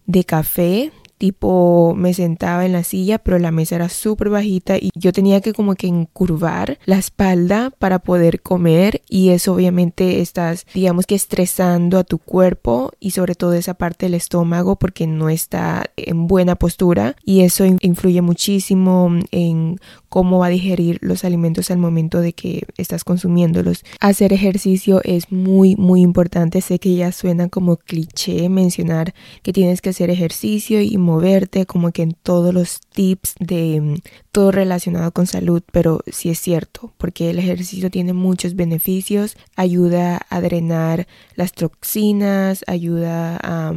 de 0.07 0.25
café 0.25 0.91
tipo 1.19 1.95
me 1.97 2.15
sentaba 2.15 2.65
en 2.65 2.73
la 2.73 2.85
silla, 2.85 3.19
pero 3.19 3.39
la 3.39 3.51
mesa 3.51 3.77
era 3.77 3.89
súper 3.89 4.31
bajita 4.31 4.77
y 4.77 4.91
yo 4.95 5.13
tenía 5.13 5.41
que 5.41 5.53
como 5.53 5.75
que 5.75 5.87
encurvar 5.87 6.79
la 6.85 6.99
espalda 6.99 7.73
para 7.79 7.99
poder 7.99 8.43
comer 8.43 9.03
y 9.09 9.31
eso 9.31 9.55
obviamente 9.55 10.21
estás, 10.21 10.67
digamos 10.75 11.07
que 11.07 11.15
estresando 11.15 11.99
a 11.99 12.05
tu 12.05 12.19
cuerpo 12.19 12.93
y 13.01 13.11
sobre 13.11 13.35
todo 13.35 13.55
esa 13.55 13.75
parte 13.75 14.07
del 14.07 14.15
estómago 14.15 14.77
porque 14.77 15.07
no 15.07 15.29
está 15.29 15.91
en 15.97 16.27
buena 16.27 16.57
postura 16.57 17.17
y 17.25 17.41
eso 17.41 17.65
influye 17.65 18.21
muchísimo 18.23 19.11
en 19.31 19.79
cómo 20.09 20.39
va 20.39 20.47
a 20.47 20.51
digerir 20.51 20.99
los 21.03 21.25
alimentos 21.25 21.71
al 21.71 21.79
momento 21.79 22.21
de 22.21 22.33
que 22.33 22.67
estás 22.77 23.05
consumiéndolos. 23.05 23.85
Hacer 24.01 24.33
ejercicio 24.33 25.01
es 25.05 25.31
muy 25.33 25.77
muy 25.77 26.01
importante, 26.01 26.61
sé 26.61 26.79
que 26.79 26.95
ya 26.95 27.13
suena 27.13 27.49
como 27.49 27.77
cliché 27.77 28.49
mencionar 28.49 29.15
que 29.43 29.53
tienes 29.53 29.81
que 29.81 29.91
hacer 29.91 30.11
ejercicio 30.11 30.81
y 30.81 30.97
moverte, 31.07 31.65
como 31.65 31.93
que 31.93 32.03
en 32.03 32.13
todos 32.13 32.53
los 32.53 32.81
tips 32.81 33.35
de 33.41 33.81
mm, 33.81 33.95
todo 34.33 34.51
relacionado 34.51 35.13
con 35.13 35.27
salud, 35.27 35.63
pero 35.73 36.01
sí 36.07 36.29
es 36.29 36.39
cierto, 36.39 36.93
porque 36.99 37.31
el 37.31 37.39
ejercicio 37.39 37.91
tiene 37.91 38.13
muchos 38.13 38.55
beneficios, 38.55 39.37
ayuda 39.57 40.21
a 40.29 40.41
drenar 40.41 41.07
las 41.37 41.53
toxinas, 41.53 42.65
ayuda 42.67 43.39
a, 43.43 43.73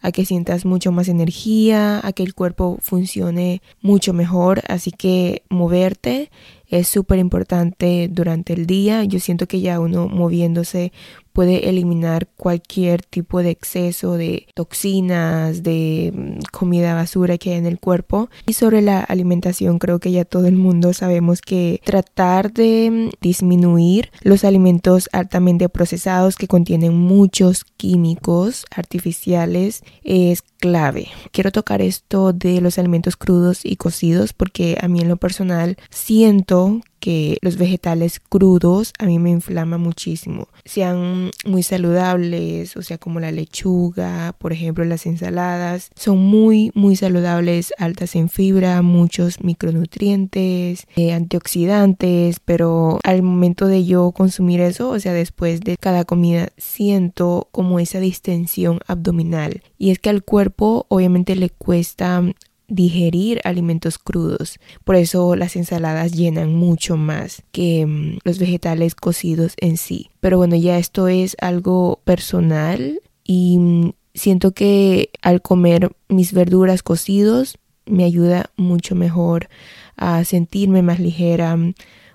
a 0.00 0.12
que 0.12 0.24
sientas 0.24 0.64
mucho 0.64 0.92
más 0.92 1.08
energía, 1.08 2.00
a 2.02 2.12
que 2.12 2.22
el 2.22 2.34
cuerpo 2.34 2.78
funcione 2.80 3.60
mucho 3.82 4.12
mejor, 4.12 4.62
así 4.68 4.90
que 4.90 5.42
moverte 5.50 6.30
es 6.70 6.86
súper 6.86 7.18
importante 7.18 8.08
durante 8.10 8.52
el 8.52 8.66
día. 8.66 9.04
Yo 9.04 9.18
siento 9.18 9.46
que 9.46 9.60
ya 9.60 9.80
uno 9.80 10.08
moviéndose 10.08 10.92
puede 11.32 11.68
eliminar 11.68 12.28
cualquier 12.36 13.02
tipo 13.02 13.42
de 13.42 13.50
exceso 13.50 14.14
de 14.14 14.46
toxinas, 14.54 15.62
de 15.62 16.12
mm, 16.14 16.38
comida 16.52 16.94
basura 16.94 17.38
que 17.38 17.50
hay 17.50 17.58
en 17.58 17.66
el 17.66 17.78
cuerpo. 17.78 18.30
Y 18.46 18.54
sobre 18.54 18.82
la 18.82 19.00
alimentación, 19.00 19.78
creo 19.78 19.98
que 19.98 20.12
ya 20.12 20.24
todo 20.24 20.46
el 20.46 20.56
mundo 20.56 20.92
sabemos 20.92 21.40
que 21.40 21.80
tratar 21.84 22.52
de 22.52 22.90
mm, 22.90 23.10
disminuir 23.20 24.10
los 24.22 24.44
alimentos 24.44 25.08
altamente 25.12 25.68
procesados 25.68 26.36
que 26.36 26.48
contienen 26.48 26.96
muchos 26.96 27.64
químicos 27.76 28.66
artificiales 28.70 29.82
es 30.02 30.42
clave. 30.42 31.08
Quiero 31.32 31.52
tocar 31.52 31.82
esto 31.82 32.32
de 32.32 32.60
los 32.60 32.78
alimentos 32.78 33.16
crudos 33.16 33.64
y 33.64 33.76
cocidos 33.76 34.32
porque 34.32 34.76
a 34.80 34.88
mí 34.88 35.00
en 35.00 35.08
lo 35.08 35.16
personal 35.16 35.76
siento 35.90 36.80
que 37.00 37.38
los 37.40 37.56
vegetales 37.56 38.20
crudos 38.20 38.92
a 38.98 39.06
mí 39.06 39.18
me 39.18 39.30
inflama 39.30 39.78
muchísimo. 39.78 40.48
Sean 40.64 41.30
muy 41.44 41.62
saludables, 41.62 42.76
o 42.76 42.82
sea, 42.82 42.98
como 42.98 43.18
la 43.18 43.32
lechuga, 43.32 44.34
por 44.38 44.52
ejemplo, 44.52 44.84
las 44.84 45.06
ensaladas, 45.06 45.90
son 45.96 46.18
muy, 46.18 46.70
muy 46.74 46.96
saludables, 46.96 47.72
altas 47.78 48.14
en 48.14 48.28
fibra, 48.28 48.82
muchos 48.82 49.42
micronutrientes, 49.42 50.86
eh, 50.96 51.12
antioxidantes, 51.12 52.40
pero 52.44 53.00
al 53.02 53.22
momento 53.22 53.66
de 53.66 53.84
yo 53.84 54.12
consumir 54.12 54.60
eso, 54.60 54.90
o 54.90 55.00
sea, 55.00 55.12
después 55.12 55.60
de 55.60 55.76
cada 55.76 56.04
comida, 56.04 56.50
siento 56.56 57.48
como 57.50 57.80
esa 57.80 58.00
distensión 58.00 58.80
abdominal. 58.86 59.62
Y 59.78 59.90
es 59.90 59.98
que 59.98 60.10
al 60.10 60.22
cuerpo 60.22 60.86
obviamente 60.88 61.36
le 61.36 61.50
cuesta 61.50 62.22
digerir 62.70 63.40
alimentos 63.44 63.98
crudos. 63.98 64.58
Por 64.84 64.96
eso 64.96 65.36
las 65.36 65.56
ensaladas 65.56 66.12
llenan 66.12 66.54
mucho 66.54 66.96
más 66.96 67.42
que 67.52 67.84
mm, 67.84 68.18
los 68.24 68.38
vegetales 68.38 68.94
cocidos 68.94 69.54
en 69.58 69.76
sí. 69.76 70.10
Pero 70.20 70.38
bueno, 70.38 70.56
ya 70.56 70.78
esto 70.78 71.08
es 71.08 71.36
algo 71.40 72.00
personal 72.04 73.00
y 73.24 73.58
mm, 73.58 73.92
siento 74.14 74.52
que 74.52 75.10
al 75.20 75.42
comer 75.42 75.92
mis 76.08 76.32
verduras 76.32 76.82
cocidos 76.82 77.58
me 77.86 78.04
ayuda 78.04 78.50
mucho 78.56 78.94
mejor 78.94 79.48
a 79.96 80.24
sentirme 80.24 80.82
más 80.82 81.00
ligera. 81.00 81.58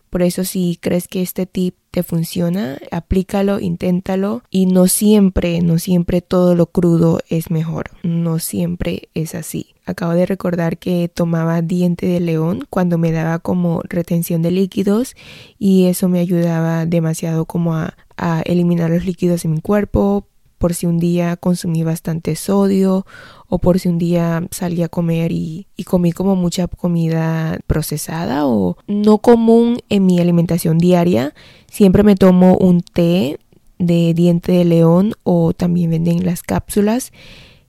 Por 0.10 0.22
eso 0.22 0.44
si 0.44 0.78
crees 0.82 1.08
que 1.08 1.22
este 1.22 1.46
tip 1.46 1.76
te 1.92 2.04
funciona, 2.04 2.78
aplícalo, 2.92 3.60
inténtalo 3.60 4.44
y 4.50 4.66
no 4.66 4.88
siempre, 4.88 5.62
no 5.62 5.80
siempre 5.80 6.22
todo 6.22 6.56
lo 6.56 6.68
crudo 6.68 7.20
es 7.30 7.52
mejor, 7.52 7.92
no 8.04 8.40
siempre 8.40 9.10
es 9.14 9.36
así. 9.36 9.76
Acabo 9.86 10.14
de 10.14 10.26
recordar 10.26 10.78
que 10.78 11.10
tomaba 11.14 11.62
diente 11.62 12.06
de 12.06 12.20
león 12.20 12.66
cuando 12.70 12.98
me 12.98 13.12
daba 13.12 13.40
como 13.40 13.82
retención 13.88 14.42
de 14.42 14.52
líquidos 14.52 15.16
y 15.58 15.86
eso 15.86 16.10
me 16.10 16.20
ayudaba 16.20 16.86
demasiado 16.86 17.46
como 17.46 17.76
a, 17.76 17.96
a 18.18 18.42
eliminar 18.42 18.90
los 18.90 19.06
líquidos 19.06 19.46
en 19.46 19.52
mi 19.52 19.62
cuerpo, 19.62 20.28
por 20.66 20.74
si 20.74 20.88
un 20.88 20.98
día 20.98 21.38
consumí 21.38 21.84
bastante 21.84 22.36
sodio 22.36 23.06
o 23.48 23.60
por 23.60 23.78
si 23.78 23.88
un 23.88 24.00
día 24.00 24.48
salí 24.50 24.82
a 24.82 24.90
comer 24.90 25.32
y, 25.32 25.68
y, 25.78 25.84
comí 25.84 26.12
como 26.12 26.36
mucha 26.36 26.68
comida 26.68 27.60
procesada 27.68 28.48
o 28.48 28.76
no 28.88 29.20
común 29.20 29.78
en 29.90 30.08
mi 30.08 30.20
alimentación 30.20 30.80
diaria. 30.80 31.36
Siempre 31.68 32.02
me 32.02 32.16
tomo 32.16 32.58
un 32.58 32.82
té 32.82 33.38
de 33.78 34.16
diente 34.16 34.54
de 34.54 34.66
león 34.66 35.14
o 35.22 35.54
también 35.54 35.92
venden 35.92 36.26
las 36.26 36.42
cápsulas 36.42 37.12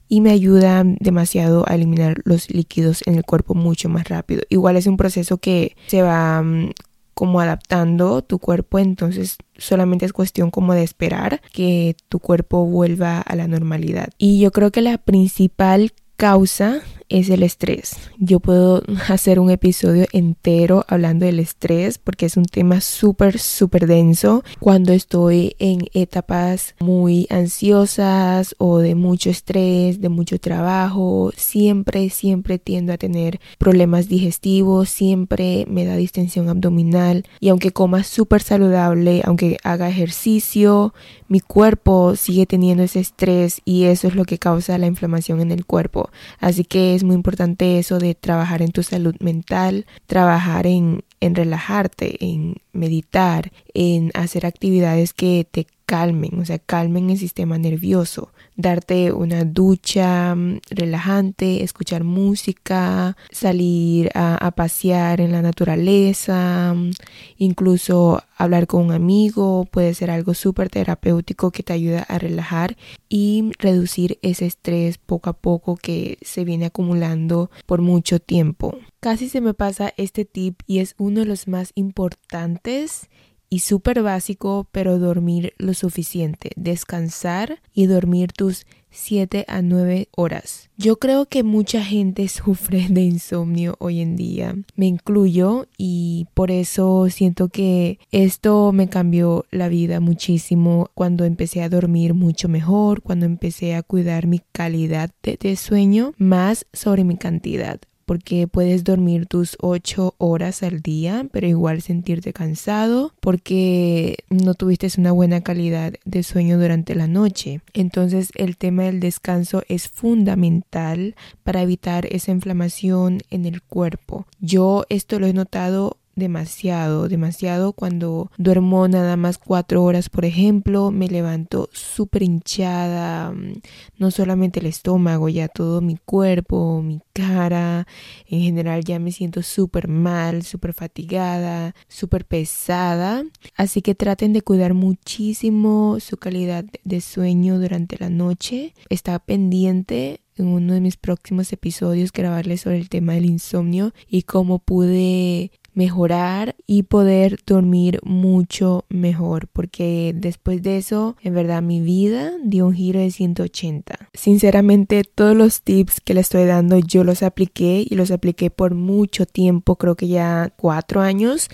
y 0.09 0.21
me 0.21 0.31
ayuda 0.31 0.83
demasiado 0.83 1.65
a 1.67 1.75
eliminar 1.75 2.21
los 2.23 2.49
líquidos 2.49 3.03
en 3.05 3.13
el 3.13 3.25
cuerpo 3.25 3.53
mucho 3.53 3.89
más 3.89 4.09
rápido. 4.09 4.41
Igual 4.49 4.75
es 4.75 4.87
un 4.87 4.97
proceso 4.97 5.37
que 5.37 5.75
se 5.85 6.01
va 6.01 6.41
mm, 6.41 6.71
como 7.17 7.39
adaptando 7.39 8.21
tu 8.21 8.37
cuerpo, 8.37 8.77
entonces 8.77 9.37
solamente 9.57 10.05
es 10.05 10.13
cuestión 10.13 10.51
como 10.51 10.75
de 10.75 10.83
esperar 10.83 11.41
que 11.51 11.95
tu 12.09 12.19
cuerpo 12.19 12.63
vuelva 12.67 13.21
a 13.21 13.35
la 13.35 13.47
normalidad. 13.47 14.09
Y 14.19 14.39
yo 14.39 14.51
creo 14.51 14.71
que 14.71 14.83
la 14.83 14.99
principal 14.99 15.93
causa 16.15 16.81
es 17.09 17.29
el 17.29 17.43
estrés. 17.43 17.95
Yo 18.17 18.39
puedo 18.39 18.83
hacer 19.07 19.39
un 19.39 19.49
episodio 19.49 20.05
entero 20.11 20.85
hablando 20.87 21.25
del 21.25 21.39
estrés 21.39 21.97
porque 21.97 22.25
es 22.25 22.37
un 22.37 22.45
tema 22.45 22.81
súper, 22.81 23.39
súper 23.39 23.87
denso. 23.87 24.43
Cuando 24.59 24.93
estoy 24.93 25.55
en 25.59 25.87
etapas 25.93 26.75
muy 26.79 27.27
ansiosas 27.29 28.55
o 28.57 28.79
de 28.79 28.95
mucho 28.95 29.29
estrés, 29.29 30.01
de 30.01 30.09
mucho 30.09 30.39
trabajo, 30.39 31.31
siempre, 31.35 32.09
siempre 32.09 32.59
tiendo 32.59 32.93
a 32.93 32.97
tener 32.97 33.39
problemas 33.57 34.07
digestivos, 34.07 34.89
siempre 34.89 35.65
me 35.69 35.85
da 35.85 35.95
distensión 35.95 36.49
abdominal 36.49 37.25
y 37.39 37.49
aunque 37.49 37.71
coma 37.71 38.03
súper 38.03 38.41
saludable, 38.41 39.21
aunque 39.25 39.57
haga 39.63 39.89
ejercicio, 39.89 40.93
mi 41.27 41.39
cuerpo 41.39 42.15
sigue 42.15 42.45
teniendo 42.45 42.83
ese 42.83 42.99
estrés 42.99 43.61
y 43.65 43.85
eso 43.85 44.07
es 44.07 44.15
lo 44.15 44.25
que 44.25 44.39
causa 44.39 44.77
la 44.77 44.87
inflamación 44.87 45.41
en 45.41 45.51
el 45.51 45.65
cuerpo. 45.65 46.09
Así 46.39 46.63
que 46.63 46.96
es 46.97 47.03
muy 47.03 47.15
importante 47.15 47.79
eso 47.79 47.99
de 47.99 48.13
trabajar 48.15 48.61
en 48.61 48.71
tu 48.71 48.83
salud 48.83 49.15
mental, 49.19 49.85
trabajar 50.05 50.67
en, 50.67 51.03
en 51.21 51.35
relajarte, 51.35 52.17
en 52.19 52.55
meditar, 52.73 53.51
en 53.73 54.11
hacer 54.13 54.45
actividades 54.45 55.13
que 55.13 55.47
te 55.49 55.67
calmen, 55.85 56.39
o 56.39 56.45
sea, 56.45 56.59
calmen 56.59 57.09
el 57.09 57.17
sistema 57.17 57.57
nervioso. 57.57 58.33
Darte 58.57 59.13
una 59.13 59.45
ducha 59.45 60.35
mm, 60.35 60.59
relajante, 60.71 61.63
escuchar 61.63 62.03
música, 62.03 63.15
salir 63.31 64.09
a, 64.13 64.51
pasear 64.51 65.21
en 65.21 65.31
la 65.31 65.41
naturaleza, 65.41 66.73
mm, 66.75 66.91
incluso 67.37 68.21
hablar 68.35 68.67
con 68.67 68.85
un 68.85 68.91
amigo, 68.91 69.65
puede 69.71 69.93
ser 69.93 70.11
algo 70.11 70.33
súper 70.33 70.69
terapéutico 70.69 71.51
que 71.51 71.63
te 71.63 71.73
ayuda 71.73 72.01
a 72.01 72.17
relajar 72.17 72.77
y 73.09 73.51
reducir 73.59 74.19
ese 74.21 74.45
estrés 74.45 74.97
poco 74.97 75.29
a 75.29 75.33
poco 75.33 75.75
que 75.75 76.17
se 76.21 76.43
viene 76.43 76.65
acumulando 76.65 77.49
por 77.65 77.81
mucho 77.81 78.19
tiempo. 78.19 78.77
Casi 78.99 79.29
se 79.29 79.41
me 79.41 79.53
pasa 79.53 79.93
este 79.97 80.25
tip 80.25 80.61
y 80.65 80.79
es 80.79 80.95
uno 80.97 81.21
de 81.21 81.25
los 81.27 81.47
más 81.47 81.71
importantes 81.75 83.07
y 83.49 83.59
súper 83.59 84.03
básico, 84.03 84.67
pero 84.71 84.99
dormir 84.99 85.53
lo 85.57 85.73
suficiente, 85.73 86.51
descansar 86.55 87.61
y 87.73 87.85
dormir 87.85 88.31
tus 88.31 88.65
7 88.89 89.45
a 89.47 89.61
9 89.61 90.09
horas. 90.15 90.69
Yo 90.77 90.97
creo 90.97 91.27
que 91.27 91.43
mucha 91.43 91.83
gente 91.83 92.27
sufre 92.27 92.87
de 92.89 93.01
insomnio 93.01 93.75
hoy 93.79 94.01
en 94.01 94.15
día, 94.15 94.55
me 94.75 94.87
incluyo 94.87 95.67
y 95.77 96.27
por 96.33 96.51
eso 96.51 97.07
siento 97.09 97.49
que 97.49 97.99
esto 98.11 98.71
me 98.71 98.89
cambió 98.89 99.45
la 99.51 99.69
vida 99.69 99.99
muchísimo. 99.99 100.89
Cuando 100.93 101.25
empecé 101.25 101.61
a 101.63 101.69
dormir 101.69 102.13
mucho 102.13 102.49
mejor, 102.49 103.01
cuando 103.01 103.25
empecé 103.25 103.75
a 103.75 103.83
cuidar 103.83 104.27
mi 104.27 104.41
calidad 104.51 105.11
de, 105.23 105.37
de 105.39 105.55
sueño 105.55 106.13
más 106.17 106.65
sobre 106.73 107.03
mi 107.03 107.17
cantidad 107.17 107.79
porque 108.07 108.47
puedes 108.47 108.85
dormir 108.85 109.25
tus 109.27 109.57
8 109.59 110.15
horas 110.17 110.63
al 110.63 110.81
día, 110.81 111.27
pero 111.31 111.45
igual 111.45 111.81
sentirte 111.81 112.31
cansado 112.31 113.13
porque 113.19 114.23
no 114.29 114.53
tuviste 114.53 114.87
una 114.97 115.11
buena 115.11 115.41
calidad 115.41 115.93
de 116.05 116.23
sueño 116.23 116.57
durante 116.57 116.95
la 116.95 117.07
noche. 117.07 117.59
Entonces 117.73 118.29
el 118.35 118.55
tema 118.55 118.83
del 118.83 119.01
descanso 119.01 119.63
es 119.67 119.89
fundamental 119.89 121.15
para 121.43 121.61
evitar 121.61 122.05
esa 122.05 122.31
inflamación 122.31 123.19
en 123.29 123.45
el 123.45 123.61
cuerpo. 123.61 124.25
Yo 124.39 124.85
esto 124.87 125.19
lo 125.19 125.27
he 125.27 125.33
notado 125.33 125.97
demasiado, 126.17 127.07
demasiado. 127.07 127.71
Cuando 127.71 128.29
duermo 128.37 128.87
nada 128.87 129.15
más 129.15 129.37
cuatro 129.37 129.83
horas, 129.83 130.09
por 130.09 130.25
ejemplo, 130.25 130.91
me 130.91 131.07
levanto 131.07 131.69
súper 131.71 132.23
hinchada, 132.23 133.31
mm, 133.31 133.61
no 133.99 134.11
solamente 134.11 134.59
el 134.59 134.65
estómago, 134.65 135.29
ya 135.29 135.47
todo 135.47 135.79
mi 135.81 135.95
cuerpo, 135.95 136.81
mi 136.83 136.99
cara, 137.13 137.87
en 138.27 138.41
general 138.41 138.83
ya 138.83 138.99
me 138.99 139.11
siento 139.11 139.41
súper 139.43 139.87
mal, 139.87 140.43
súper 140.43 140.73
fatigada, 140.73 141.75
súper 141.87 142.25
pesada. 142.25 143.23
Así 143.55 143.81
que 143.81 143.95
traten 143.95 144.33
de 144.33 144.41
cuidar 144.41 144.73
muchísimo 144.73 145.99
su 145.99 146.17
calidad 146.17 146.65
de 146.83 147.01
sueño 147.01 147.59
durante 147.59 147.97
la 147.99 148.09
noche. 148.09 148.73
Está 148.89 149.19
pendiente 149.19 150.21
en 150.37 150.47
uno 150.47 150.73
de 150.73 150.81
mis 150.81 150.97
próximos 150.97 151.51
episodios 151.51 152.11
grabarles 152.11 152.61
sobre 152.61 152.77
el 152.77 152.89
tema 152.89 153.13
del 153.13 153.25
insomnio 153.25 153.93
y 154.07 154.23
cómo 154.23 154.59
pude 154.59 155.51
mejorar 155.77 156.55
y 156.65 156.83
poder 156.83 157.37
dormir 157.45 157.99
mucho 158.03 158.85
mejor 158.89 159.47
porque 159.47 160.11
después 160.15 160.63
de 160.63 160.77
eso 160.77 161.15
en 161.21 161.35
verdad 161.35 161.61
mi 161.61 161.81
vida 161.81 162.31
dio 162.43 162.65
un 162.65 162.73
giro 162.73 162.99
de 162.99 163.11
180 163.11 164.09
sinceramente 164.15 165.03
todos 165.03 165.35
los 165.35 165.61
tips 165.61 166.01
que 166.01 166.15
le 166.15 166.21
estoy 166.21 166.45
dando 166.45 166.79
yo 166.79 167.03
los 167.03 167.21
apliqué 167.21 167.85
y 167.87 167.93
los 167.93 168.09
apliqué 168.09 168.49
por 168.49 168.73
mucho 168.73 169.27
tiempo 169.27 169.75
creo 169.75 169.93
que 169.93 170.07
ya 170.07 170.51
cuatro 170.57 171.01
años 171.01 171.47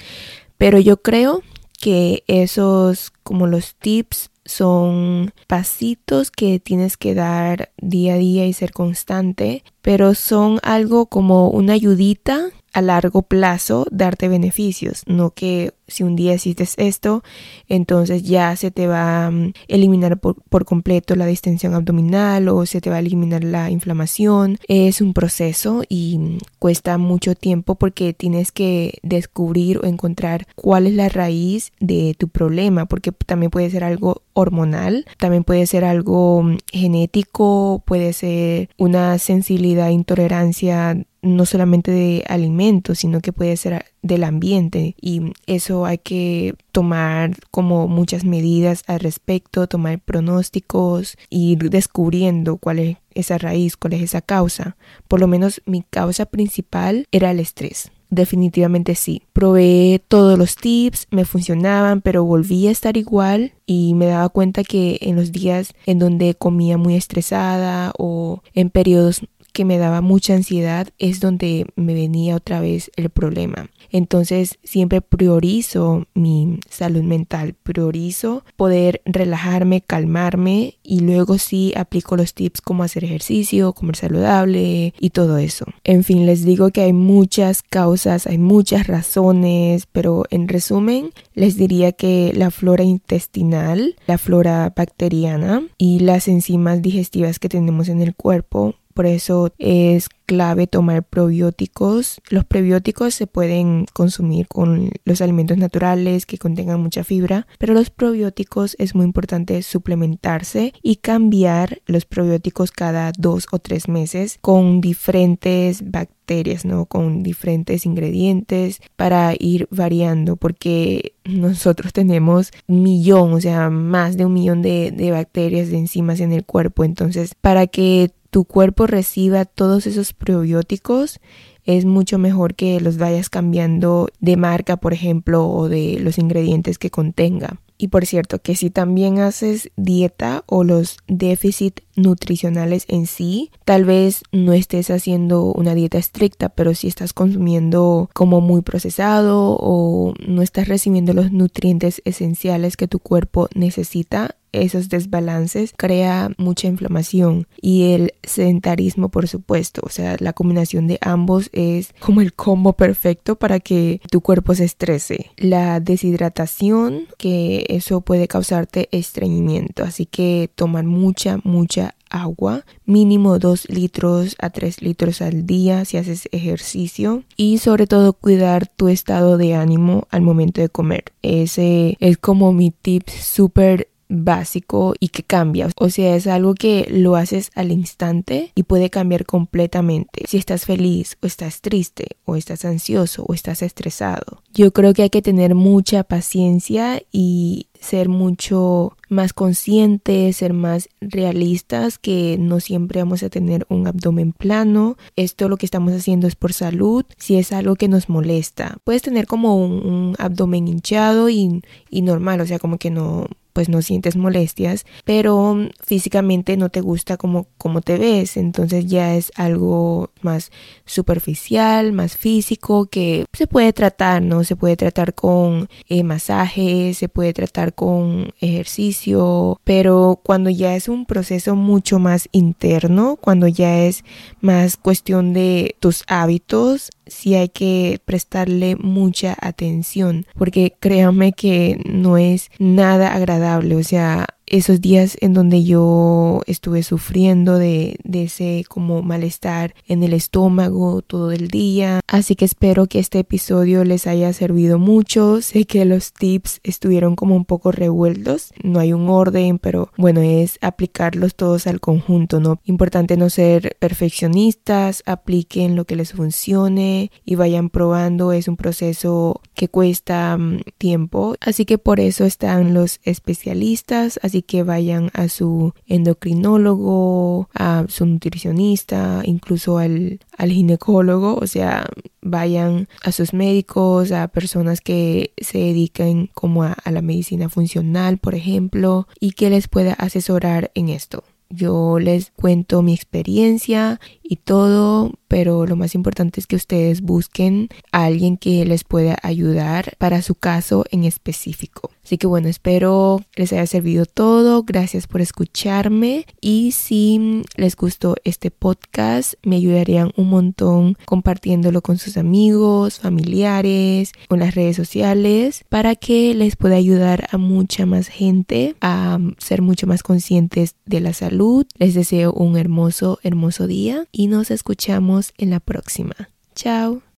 pero 0.57 0.79
yo 0.79 1.01
creo 1.01 1.41
que 1.81 2.23
esos 2.27 3.11
como 3.23 3.45
los 3.45 3.75
tips 3.75 4.31
son 4.45 5.33
pasitos 5.47 6.31
que 6.31 6.61
tienes 6.61 6.95
que 6.95 7.13
dar 7.13 7.71
día 7.77 8.13
a 8.13 8.17
día 8.17 8.45
y 8.45 8.53
ser 8.53 8.71
constante, 8.71 9.63
pero 9.81 10.15
son 10.15 10.59
algo 10.63 11.05
como 11.05 11.49
una 11.49 11.73
ayudita 11.73 12.51
a 12.73 12.81
largo 12.81 13.21
plazo 13.21 13.85
darte 13.91 14.27
beneficios, 14.27 15.03
no 15.07 15.31
que 15.31 15.73
si 15.87 16.03
un 16.03 16.15
día 16.15 16.33
hiciste 16.33 16.67
esto, 16.77 17.23
entonces 17.67 18.23
ya 18.23 18.55
se 18.55 18.71
te 18.71 18.87
va 18.87 19.27
a 19.27 19.31
mm, 19.31 19.53
eliminar 19.67 20.19
por, 20.19 20.41
por, 20.49 20.65
completo 20.65 21.15
la 21.15 21.25
distensión 21.25 21.73
abdominal 21.73 22.47
o 22.49 22.65
se 22.65 22.81
te 22.81 22.89
va 22.89 22.97
a 22.97 22.99
eliminar 22.99 23.43
la 23.43 23.69
inflamación. 23.69 24.57
Es 24.67 25.01
un 25.01 25.13
proceso 25.13 25.83
y 25.87 26.17
mm, 26.17 26.37
cuesta 26.59 26.97
mucho 26.97 27.35
tiempo 27.35 27.75
porque 27.75 28.13
tienes 28.13 28.51
que 28.51 28.99
descubrir 29.03 29.79
o 29.79 29.85
encontrar 29.85 30.47
cuál 30.55 30.87
es 30.87 30.93
la 30.93 31.09
raíz 31.09 31.71
de 31.79 32.15
tu 32.17 32.27
problema, 32.27 32.85
porque 32.85 33.11
también 33.11 33.51
puede 33.51 33.69
ser 33.69 33.83
algo 33.83 34.23
hormonal, 34.33 35.05
también 35.17 35.43
puede 35.43 35.67
ser 35.67 35.85
algo 35.85 36.43
mm, 36.43 36.57
genético, 36.71 37.83
puede 37.85 38.13
ser 38.13 38.69
una 38.77 39.17
sensibilidad, 39.19 39.89
intolerancia 39.89 40.97
no 41.23 41.45
solamente 41.45 41.89
de 41.91 42.23
alimentos, 42.27 42.99
sino 42.99 43.21
que 43.21 43.33
puede 43.33 43.57
ser 43.57 43.85
del 44.03 44.23
ambiente 44.25 44.95
y 45.01 45.33
eso 45.47 45.85
hay 45.85 45.97
que 45.97 46.53
tomar 46.71 47.37
como 47.49 47.87
muchas 47.87 48.25
medidas 48.25 48.83
al 48.87 48.99
respecto, 48.99 49.67
tomar 49.67 49.99
pronósticos, 49.99 51.17
ir 51.29 51.69
descubriendo 51.69 52.57
cuál 52.57 52.79
es 52.79 52.97
esa 53.15 53.37
raíz, 53.37 53.77
cuál 53.77 53.93
es 53.93 54.01
esa 54.01 54.21
causa. 54.21 54.75
Por 55.07 55.19
lo 55.19 55.27
menos 55.27 55.61
mi 55.65 55.83
causa 55.89 56.25
principal 56.25 57.07
era 57.11 57.31
el 57.31 57.39
estrés. 57.39 57.91
Definitivamente 58.13 58.93
sí. 58.93 59.23
Probé 59.33 59.99
todos 60.07 60.37
los 60.37 60.55
tips, 60.55 61.07
me 61.09 61.25
funcionaban, 61.25 62.01
pero 62.01 62.23
volví 62.23 62.67
a 62.67 62.71
estar 62.71 62.95
igual 62.95 63.53
y 63.65 63.95
me 63.95 64.05
daba 64.05 64.29
cuenta 64.29 64.63
que 64.63 64.99
en 65.01 65.15
los 65.15 65.31
días 65.31 65.73
en 65.87 65.97
donde 65.97 66.35
comía 66.35 66.77
muy 66.77 66.95
estresada 66.95 67.91
o 67.97 68.43
en 68.53 68.69
periodos 68.69 69.25
que 69.53 69.65
me 69.65 69.77
daba 69.77 70.01
mucha 70.01 70.33
ansiedad 70.33 70.89
es 70.97 71.19
donde 71.19 71.67
me 71.75 71.93
venía 71.93 72.35
otra 72.35 72.59
vez 72.59 72.91
el 72.95 73.09
problema. 73.09 73.69
Entonces 73.91 74.57
siempre 74.63 75.01
priorizo 75.01 76.07
mi 76.15 76.59
salud 76.69 77.03
mental, 77.03 77.53
priorizo 77.53 78.43
poder 78.57 79.01
relajarme, 79.05 79.81
calmarme 79.81 80.79
y 80.81 81.01
luego 81.01 81.37
sí 81.37 81.71
aplico 81.75 82.17
los 82.17 82.33
tips 82.33 82.61
como 82.61 82.83
hacer 82.83 83.03
ejercicio, 83.03 83.73
comer 83.73 83.95
saludable 83.95 84.93
y 84.99 85.11
todo 85.11 85.37
eso. 85.37 85.65
En 85.83 86.03
fin, 86.03 86.25
les 86.25 86.43
digo 86.43 86.71
que 86.71 86.81
hay 86.81 86.93
muchas 86.93 87.61
causas, 87.61 88.25
hay 88.25 88.39
muchas 88.39 88.87
razones, 88.87 89.85
pero 89.91 90.25
en 90.31 90.47
resumen 90.47 91.11
les 91.35 91.55
diría 91.55 91.91
que 91.91 92.33
la 92.35 92.49
flora 92.49 92.83
intestinal, 92.83 93.95
la 94.07 94.17
flora 94.17 94.73
bacteriana 94.75 95.63
y 95.77 95.99
las 95.99 96.27
enzimas 96.27 96.81
digestivas 96.81 97.37
que 97.37 97.49
tenemos 97.49 97.89
en 97.89 98.01
el 98.01 98.15
cuerpo 98.15 98.75
por 98.93 99.05
eso 99.05 99.51
es 99.57 100.09
clave 100.25 100.67
tomar 100.67 101.03
probióticos. 101.03 102.21
Los 102.29 102.45
probióticos 102.45 103.13
se 103.13 103.27
pueden 103.27 103.85
consumir 103.93 104.47
con 104.47 104.91
los 105.05 105.21
alimentos 105.21 105.57
naturales 105.57 106.25
que 106.25 106.37
contengan 106.37 106.81
mucha 106.81 107.03
fibra, 107.03 107.47
pero 107.59 107.73
los 107.73 107.89
probióticos 107.89 108.75
es 108.79 108.95
muy 108.95 109.05
importante 109.05 109.61
suplementarse 109.61 110.73
y 110.81 110.97
cambiar 110.97 111.81
los 111.85 112.05
probióticos 112.05 112.71
cada 112.71 113.11
dos 113.17 113.47
o 113.51 113.59
tres 113.59 113.87
meses 113.87 114.37
con 114.41 114.81
diferentes 114.81 115.91
bacterias, 115.91 116.65
¿no? 116.65 116.85
Con 116.85 117.21
diferentes 117.21 117.85
ingredientes 117.85 118.79
para 118.95 119.33
ir 119.37 119.67
variando 119.71 120.35
porque 120.35 121.13
nosotros 121.25 121.93
tenemos 121.93 122.51
un 122.67 122.83
millón, 122.83 123.33
o 123.33 123.41
sea, 123.41 123.69
más 123.69 124.17
de 124.17 124.25
un 124.25 124.33
millón 124.33 124.61
de, 124.61 124.91
de 124.91 125.11
bacterias, 125.11 125.69
de 125.69 125.77
enzimas 125.77 126.19
en 126.19 126.31
el 126.31 126.45
cuerpo. 126.45 126.83
Entonces, 126.83 127.35
para 127.39 127.67
que 127.67 128.11
tu 128.33 128.45
cuerpo 128.45 128.87
reciba 128.87 129.45
todos 129.45 129.85
esos 129.85 130.11
probióticos, 130.11 131.19
es 131.65 131.85
mucho 131.85 132.17
mejor 132.17 132.55
que 132.55 132.81
los 132.81 132.97
vayas 132.97 133.29
cambiando 133.29 134.07
de 134.21 134.37
marca, 134.37 134.77
por 134.77 134.91
ejemplo, 134.91 135.47
o 135.47 135.69
de 135.69 135.99
los 135.99 136.17
ingredientes 136.17 136.79
que 136.79 136.89
contenga. 136.89 137.61
Y 137.77 137.89
por 137.89 138.07
cierto, 138.07 138.39
que 138.39 138.55
si 138.55 138.71
también 138.71 139.19
haces 139.19 139.69
dieta 139.75 140.43
o 140.47 140.63
los 140.63 140.97
déficit 141.07 141.81
nutricionales 141.95 142.85
en 142.87 143.05
sí, 143.05 143.51
tal 143.65 143.85
vez 143.85 144.23
no 144.31 144.53
estés 144.53 144.89
haciendo 144.89 145.53
una 145.53 145.75
dieta 145.75 145.99
estricta, 145.99 146.49
pero 146.49 146.73
si 146.73 146.87
estás 146.87 147.13
consumiendo 147.13 148.09
como 148.13 148.41
muy 148.41 148.63
procesado 148.63 149.55
o 149.59 150.15
no 150.27 150.41
estás 150.41 150.67
recibiendo 150.67 151.13
los 151.13 151.31
nutrientes 151.31 152.01
esenciales 152.03 152.77
que 152.77 152.87
tu 152.87 152.97
cuerpo 152.97 153.47
necesita, 153.53 154.37
esos 154.53 154.89
desbalances 154.89 155.73
crea 155.75 156.31
mucha 156.37 156.67
inflamación 156.67 157.47
y 157.61 157.91
el 157.91 158.13
sedentarismo 158.23 159.09
por 159.09 159.27
supuesto 159.27 159.81
o 159.83 159.89
sea 159.89 160.15
la 160.19 160.33
combinación 160.33 160.87
de 160.87 160.97
ambos 161.01 161.49
es 161.51 161.93
como 161.99 162.21
el 162.21 162.33
combo 162.33 162.73
perfecto 162.73 163.35
para 163.35 163.59
que 163.59 163.99
tu 164.09 164.21
cuerpo 164.21 164.55
se 164.55 164.63
estrese 164.63 165.31
la 165.37 165.79
deshidratación 165.79 167.07
que 167.17 167.65
eso 167.69 168.01
puede 168.01 168.27
causarte 168.27 168.87
estreñimiento 168.91 169.83
así 169.83 170.05
que 170.05 170.49
tomar 170.55 170.85
mucha 170.85 171.39
mucha 171.43 171.95
agua, 172.13 172.63
mínimo 172.85 173.39
2 173.39 173.69
litros 173.69 174.35
a 174.39 174.51
3 174.51 174.81
litros 174.81 175.21
al 175.21 175.45
día 175.45 175.83
si 175.83 175.97
haces 175.97 176.29
ejercicio 176.31 177.23
y 177.35 177.57
sobre 177.57 177.87
todo 177.87 178.13
cuidar 178.13 178.67
tu 178.67 178.87
estado 178.87 179.37
de 179.37 179.55
ánimo 179.55 180.07
al 180.11 180.21
momento 180.21 180.61
de 180.61 180.69
comer. 180.69 181.05
Ese 181.23 181.97
es 181.99 182.17
como 182.17 182.53
mi 182.53 182.71
tip 182.71 183.09
súper 183.09 183.89
básico 184.13 184.93
y 184.99 185.09
que 185.09 185.23
cambia. 185.23 185.69
O 185.79 185.89
sea, 185.89 186.15
es 186.15 186.27
algo 186.27 186.53
que 186.53 186.87
lo 186.89 187.15
haces 187.15 187.51
al 187.55 187.71
instante 187.71 188.51
y 188.55 188.63
puede 188.63 188.89
cambiar 188.89 189.25
completamente. 189.25 190.23
Si 190.27 190.37
estás 190.37 190.65
feliz 190.65 191.17
o 191.21 191.27
estás 191.27 191.61
triste 191.61 192.17
o 192.25 192.35
estás 192.35 192.65
ansioso 192.65 193.25
o 193.27 193.33
estás 193.33 193.61
estresado. 193.61 194.41
Yo 194.53 194.71
creo 194.71 194.93
que 194.93 195.03
hay 195.03 195.09
que 195.09 195.21
tener 195.21 195.55
mucha 195.55 196.03
paciencia 196.03 197.01
y 197.11 197.67
ser 197.79 198.07
mucho 198.07 198.95
más 199.09 199.33
conscientes, 199.33 200.37
ser 200.37 200.53
más 200.53 200.89
realistas, 201.01 201.99
que 201.99 202.37
no 202.39 202.59
siempre 202.59 203.01
vamos 203.01 203.23
a 203.23 203.29
tener 203.29 203.65
un 203.69 203.87
abdomen 203.87 204.31
plano. 204.31 204.97
Esto 205.15 205.49
lo 205.49 205.57
que 205.57 205.65
estamos 205.65 205.93
haciendo 205.93 206.27
es 206.27 206.35
por 206.35 206.53
salud. 206.53 207.05
Si 207.17 207.37
es 207.37 207.51
algo 207.51 207.75
que 207.75 207.89
nos 207.89 208.09
molesta, 208.09 208.77
puedes 208.83 209.01
tener 209.01 209.27
como 209.27 209.57
un, 209.57 210.15
abdomen 210.17 210.67
hinchado 210.67 211.29
y, 211.29 211.61
y 211.89 212.01
normal, 212.01 212.41
o 212.41 212.45
sea, 212.45 212.59
como 212.59 212.77
que 212.77 212.89
no 212.89 213.27
pues 213.53 213.69
no 213.69 213.81
sientes 213.81 214.15
molestias, 214.15 214.85
pero 215.05 215.69
físicamente 215.81 216.57
no 216.57 216.69
te 216.69 216.81
gusta 216.81 217.17
como, 217.17 217.47
como 217.57 217.81
te 217.81 217.97
ves, 217.97 218.37
entonces 218.37 218.87
ya 218.87 219.15
es 219.15 219.31
algo 219.35 220.09
más 220.21 220.51
superficial, 220.85 221.93
más 221.93 222.17
físico, 222.17 222.87
que 222.87 223.25
se 223.31 223.47
puede 223.47 223.71
tratar, 223.73 224.21
¿no? 224.21 224.43
Se 224.43 224.55
puede 224.55 224.75
tratar 224.75 225.13
con 225.13 225.69
eh, 225.87 226.03
masajes, 226.03 226.97
se 226.97 227.09
puede 227.09 227.33
tratar 227.33 227.73
con 227.73 228.33
ejercicio, 228.41 229.59
pero 229.63 230.19
cuando 230.23 230.49
ya 230.49 230.75
es 230.75 230.89
un 230.89 231.05
proceso 231.05 231.55
mucho 231.55 231.99
más 231.99 232.27
interno, 232.31 233.17
cuando 233.17 233.47
ya 233.47 233.83
es 233.85 234.03
más 234.41 234.77
cuestión 234.77 235.33
de 235.33 235.75
tus 235.79 236.03
hábitos, 236.07 236.89
sí 237.05 237.35
hay 237.35 237.49
que 237.49 237.99
prestarle 238.05 238.75
mucha 238.75 239.35
atención, 239.39 240.25
porque 240.37 240.73
créanme 240.79 241.33
que 241.33 241.81
no 241.85 242.17
es 242.17 242.49
nada 242.59 243.13
agradable, 243.13 243.42
o 243.79 243.83
sea, 243.83 244.25
esos 244.47 244.81
días 244.81 245.17
en 245.21 245.33
donde 245.33 245.63
yo 245.63 246.41
estuve 246.47 246.83
sufriendo 246.83 247.57
de, 247.57 247.97
de, 248.03 248.23
ese 248.23 248.65
como 248.67 249.01
malestar 249.01 249.73
en 249.87 250.03
el 250.03 250.13
estómago 250.13 251.01
todo 251.01 251.31
el 251.31 251.47
día. 251.47 252.01
Así 252.07 252.35
que 252.35 252.45
espero 252.45 252.87
que 252.87 252.99
este 252.99 253.19
episodio 253.19 253.83
les 253.83 254.07
haya 254.07 254.31
servido 254.33 254.79
mucho. 254.79 255.41
Sé 255.41 255.65
que 255.65 255.85
los 255.85 256.13
tips 256.13 256.59
estuvieron 256.63 257.15
como 257.15 257.35
un 257.35 257.45
poco 257.45 257.71
revueltos. 257.71 258.53
No 258.63 258.79
hay 258.79 258.93
un 258.93 259.09
orden, 259.09 259.59
pero 259.59 259.89
bueno, 259.97 260.21
es 260.21 260.57
aplicarlos 260.61 261.35
todos 261.35 261.67
al 261.67 261.79
conjunto, 261.79 262.39
¿no? 262.39 262.59
Importante 262.65 263.17
no 263.17 263.29
ser 263.29 263.75
perfeccionistas, 263.79 265.03
apliquen 265.05 265.75
lo 265.75 265.85
que 265.85 265.95
les 265.95 266.13
funcione 266.13 267.11
y 267.25 267.35
vayan 267.35 267.69
probando. 267.69 268.33
Es 268.33 268.47
un 268.47 268.57
proceso 268.57 269.41
que 269.53 269.67
cuesta 269.67 270.37
mm, 270.37 270.61
tiempo. 270.77 271.35
Así 271.39 271.65
que 271.65 271.77
por 271.77 271.99
eso 271.99 272.25
están 272.25 272.73
los 272.73 272.99
especialistas 273.03 274.19
así 274.21 274.32
que 274.41 274.63
vayan 274.63 275.11
a 275.13 275.29
su 275.29 275.73
endocrinólogo, 275.85 277.49
a 277.53 277.85
su 277.87 278.05
nutricionista, 278.05 279.21
incluso 279.23 279.77
al, 279.77 280.19
ginecólogo, 280.39 281.35
o 281.35 281.47
sea, 281.47 281.85
vayan 282.21 282.87
a 283.03 283.11
sus 283.11 283.33
médicos, 283.33 284.11
a 284.11 284.27
personas 284.27 284.81
que 284.81 285.31
se 285.37 285.59
dedican 285.59 286.27
como 286.33 286.63
a 286.63 286.91
la 286.91 287.01
medicina 287.01 287.49
funcional, 287.49 288.17
por 288.17 288.35
ejemplo, 288.35 289.07
y 289.19 289.31
que 289.31 289.49
les 289.49 289.67
pueda 289.67 289.93
asesorar 289.93 290.71
en 290.73 290.89
esto. 290.89 291.23
Yo 291.49 291.99
les 291.99 292.31
cuento 292.31 292.81
mi 292.81 292.95
experiencia 292.95 293.99
y 294.23 294.37
todo, 294.37 295.11
pero 295.27 295.65
lo 295.65 295.75
más 295.75 295.95
importante 295.95 296.39
es 296.39 296.47
que 296.47 296.55
ustedes 296.55 297.01
busquen 297.01 297.69
a 297.91 298.05
alguien 298.05 298.37
que 298.37 298.65
les 298.65 298.83
pueda 298.83 299.17
ayudar 299.21 299.95
para 299.97 300.21
su 300.21 300.35
caso 300.35 300.85
en 300.91 301.03
específico. 301.03 301.91
Así 302.03 302.17
que 302.17 302.27
bueno, 302.27 302.49
espero 302.49 303.21
les 303.35 303.53
haya 303.53 303.65
servido 303.65 304.05
todo. 304.05 304.63
Gracias 304.63 305.07
por 305.07 305.21
escucharme. 305.21 306.25
Y 306.41 306.73
si 306.73 307.43
les 307.55 307.75
gustó 307.77 308.15
este 308.25 308.51
podcast, 308.51 309.35
me 309.43 309.55
ayudarían 309.55 310.11
un 310.17 310.29
montón 310.29 310.97
compartiéndolo 311.05 311.81
con 311.81 311.97
sus 311.97 312.17
amigos, 312.17 312.99
familiares, 312.99 314.11
con 314.27 314.39
las 314.39 314.53
redes 314.53 314.75
sociales, 314.75 315.63
para 315.69 315.95
que 315.95 316.33
les 316.33 316.57
pueda 316.57 316.75
ayudar 316.75 317.27
a 317.31 317.37
mucha 317.37 317.85
más 317.85 318.07
gente 318.07 318.75
a 318.81 319.17
ser 319.37 319.61
mucho 319.61 319.87
más 319.87 320.03
conscientes 320.03 320.75
de 320.85 320.99
la 320.99 321.13
salud. 321.13 321.65
Les 321.77 321.93
deseo 321.93 322.33
un 322.33 322.57
hermoso, 322.57 323.19
hermoso 323.23 323.65
día 323.65 324.05
y 324.13 324.27
nos 324.27 324.51
escuchamos 324.51 325.33
en 325.37 325.49
la 325.49 325.59
próxima. 325.59 326.29
Chao. 326.55 327.03